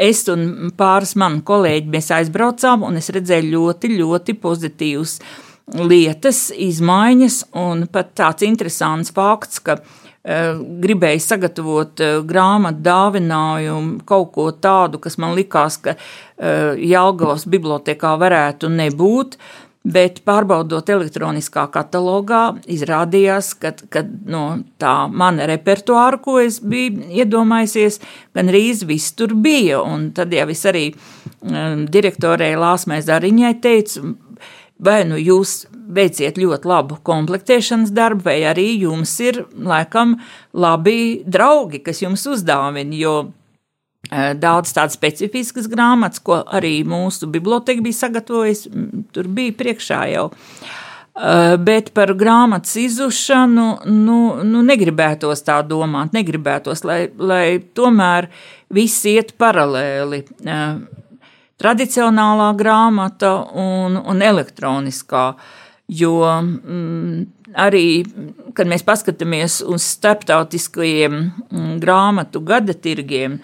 [0.00, 5.18] es un pāris mani kolēģi mēs aizbraucām, un es redzēju ļoti, ļoti pozitīvas
[5.80, 14.32] lietas, izmaiņas, un pat tāds interesants fakts, ka uh, gribēju sagatavot uh, grāmatu dāvinājumu, kaut
[14.36, 19.36] ko tādu, kas man likās, ka uh, Jelgavas bibliotekā varētu nebūt.
[19.36, 24.00] Uh, Bet pārbaudot elektroniskā katalogā, izrādījās, ka, ka
[24.32, 24.44] no
[24.80, 28.00] tā mana repertuāra, ko es biju iedomājusies,
[28.32, 29.82] gan rīz viss tur bija.
[29.84, 34.14] Un tad jau es arī um, direktorei Lāsmai Zariņai teicu,
[34.80, 40.16] vai nu jūs veiciet ļoti labu komplektēšanas darbu, vai arī jums ir laikam
[40.56, 42.96] labi draugi, kas jums uzdāvina,
[44.10, 48.72] daudz tādas specifiskas grāmatas, ko arī mūsu biblioteka bija sagatavojusi.
[49.14, 50.30] Tur bija priekšā jau.
[51.64, 58.26] Bet par grāmatas izušanu nu, nu, negribētos tā domāt, negribētos, lai, lai tomēr
[58.74, 60.24] viss iet paralēli.
[61.62, 65.28] Tradicionālā grāmata un, un elektroniskā.
[65.94, 67.26] Jo mm,
[67.62, 67.86] arī,
[68.56, 71.20] kad mēs paskatāmies uz starptautiskajiem
[71.82, 73.38] grāmatu gada tirgiem,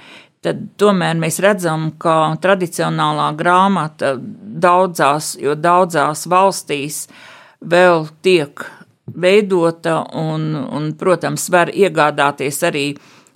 [0.45, 7.05] tad tomēr mēs redzam, ka tradicionālā grāmata daudzās, jo daudzās valstīs
[7.61, 8.65] vēl tiek
[9.11, 12.85] veidota un, un protams, var iegādāties arī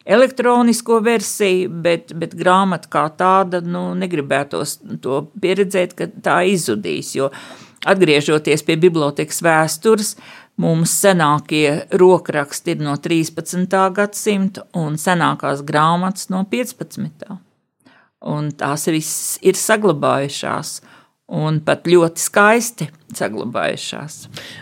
[0.04, 7.30] elektronisko versiju, bet, bet grāmata kā tāda, nu, negribētos to pieredzēt, ka tā izzudīs, jo
[7.88, 10.14] atgriežoties pie bibliotekas vēstures,
[10.62, 13.66] Mums senākie rokraksti ir no 13.
[13.96, 17.26] gadsimta un senākās grāmatas no 15.
[18.30, 20.76] Un tās visas ir saglabājušās
[21.34, 22.88] un pat ļoti skaisti
[23.18, 24.18] saglabājušās.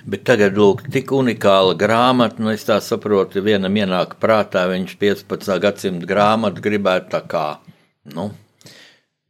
[0.09, 5.59] Bet tagad, lūk, tik unikāla grāmata, nu es tā saprotu, vienam ienāk prātā, viņš 15.
[5.61, 7.47] gadsimta grāmatu gribētu tā kā,
[8.17, 8.31] nu,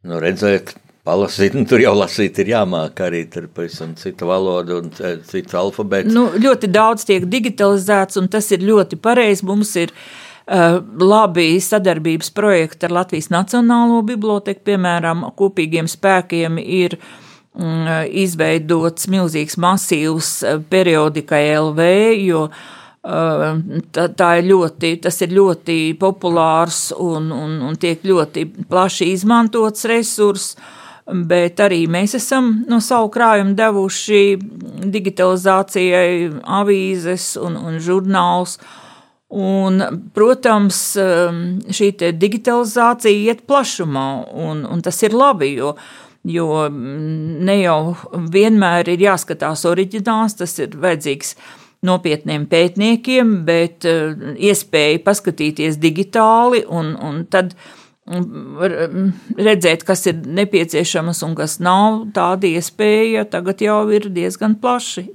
[0.07, 1.55] nu redzēt, palasīt.
[1.57, 6.13] Nu, tur jau lasīt ir jāmāk arī tur pavisam cita valoda un e, cits alfabēts.
[6.15, 9.45] Nu, ļoti daudz tiek digitalizēts, un tas ir ļoti pareizi.
[9.47, 18.13] Mums ir uh, labi sadarbības projekti ar Latvijas Nacionālo biblioteku, piemēram, kopīgiem spēkiem ir mm,
[18.23, 21.89] izveidots milzīgs masīvs e, periodikai LV,
[22.23, 22.47] jo
[23.03, 29.83] tā, tā ir ļoti, tas ir ļoti populārs un, un, un tiek ļoti plaši izmantots
[29.91, 30.55] resurss
[31.07, 34.21] bet arī mēs esam no savu krājumu devuši
[34.93, 36.31] digitalizācijai
[36.61, 38.57] avīzes un, un žurnāls.
[39.33, 39.81] Un,
[40.13, 41.37] protams, um,
[41.73, 41.89] šī
[42.21, 45.71] digitalizācija iet plašumā, un, un tas ir labi, jo,
[46.29, 51.33] jo ne jau vienmēr ir jāskatās oriģināls, tas ir vajadzīgs
[51.83, 57.57] nopietniem pētniekiem, bet uh, iespēja paskatīties digitāli un, un tad
[58.07, 65.07] redzēt, kas ir nepieciešams un kas nav, tāda iespēja tagad jau ir diezgan plaši.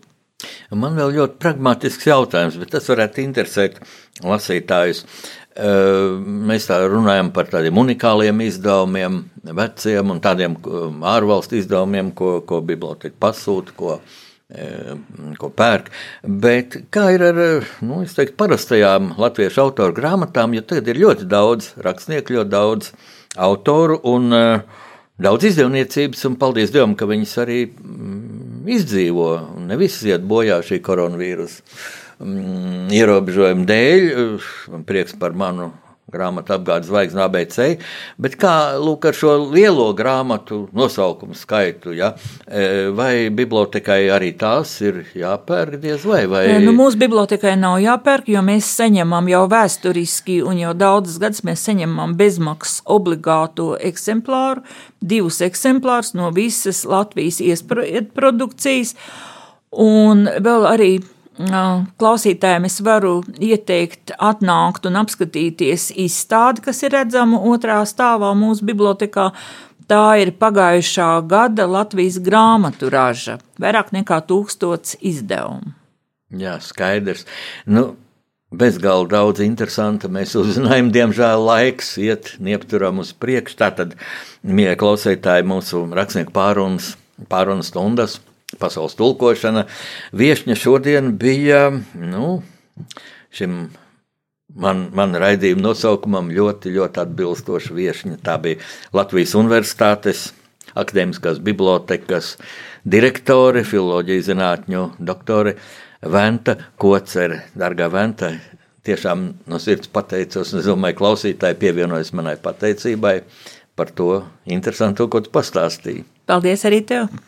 [0.70, 3.80] Man vēl ļoti pragmatisks jautājums, bet tas varētu interesēt
[4.22, 5.02] lasītājus.
[6.48, 9.24] Mēs tā runājam par tādiem unikāliem izdevumiem,
[9.58, 10.54] veciem un tādiem
[11.02, 13.98] ārvalstu izdevumiem, ko, ko biblioteka pasūta, ko
[14.48, 15.90] ko pērk.
[16.24, 17.40] Bet kā ir ar
[17.84, 22.92] nu, teiktu, parastajām latviešu autoru grāmatām, jo tagad ir ļoti daudz rakstnieku, ļoti daudz
[23.36, 24.32] autoru un
[25.18, 29.28] daudz izdevniecības, un paldies Dievam, ka viņas arī mm, izdzīvo.
[29.68, 31.60] Ne visas iet bojā šī koronavīrusa
[32.24, 34.08] mm, ierobežojuma dēļ.
[34.72, 35.72] Man prieks par manu
[36.12, 37.58] grāmatu apgādes zvaigznes ABC,
[38.20, 42.14] bet kā lūk, ar šo lielo grāmatu nosaukumu skaitu, ja?
[42.46, 46.22] E, vai bibliotekai arī tās ir jāpērk diez vai?
[46.30, 46.44] vai?
[46.54, 51.44] E, nu, mūsu bibliotekai nav jāpērk, jo mēs saņemam jau vēsturiski un jau daudzas gadus
[51.48, 54.64] mēs saņemam bezmaksas obligāto eksemplāru,
[55.04, 58.96] divus eksemplārus no visas Latvijas iesprodukcijas,
[59.76, 60.92] un vēl arī
[61.38, 69.30] klausītājiem es varu ieteikt atnākt un apskatīties izstādi, kas ir redzama otrā stāvā mūsu bibliotekā.
[69.88, 75.72] Tā ir pagājušā gada Latvijas grāmatu raža, vairāk nekā tūkstots izdevumu.
[76.28, 77.24] Jā, skaidrs.
[77.64, 77.94] Nu,
[78.52, 80.10] bezgalīgi daudz interesanta.
[80.12, 83.56] Mēs uzzinājām, diemžēl laiks iet niepturam uz priekšu.
[83.62, 83.96] Tātad,
[84.44, 86.96] mīļie klausītāji, mūsu rakstnieku pārunas,
[87.32, 88.18] pārunas stundas
[88.56, 89.66] pasaules tulkošana.
[90.16, 92.38] Viešņa šodien bija nu,
[93.34, 93.60] šim
[94.56, 98.18] man, man raidījuma nosaukumam ļoti, ļoti atbilstoša viešņa.
[98.24, 98.62] Tā bija
[98.96, 100.28] Latvijas Universitātes
[100.78, 102.36] akadēmiskās bibliotekas
[102.88, 105.56] direktore, filoloģijas zinātņu doktore
[106.02, 107.42] Venta Kocere.
[107.58, 108.32] Dargā Venta,
[108.86, 113.18] tiešām no sirds pateicos, es domāju, klausītāji pievienojas manai pateicībai
[113.78, 116.06] par to interesantu, ko tu pastāstīji.
[116.28, 117.27] Paldies arī tev!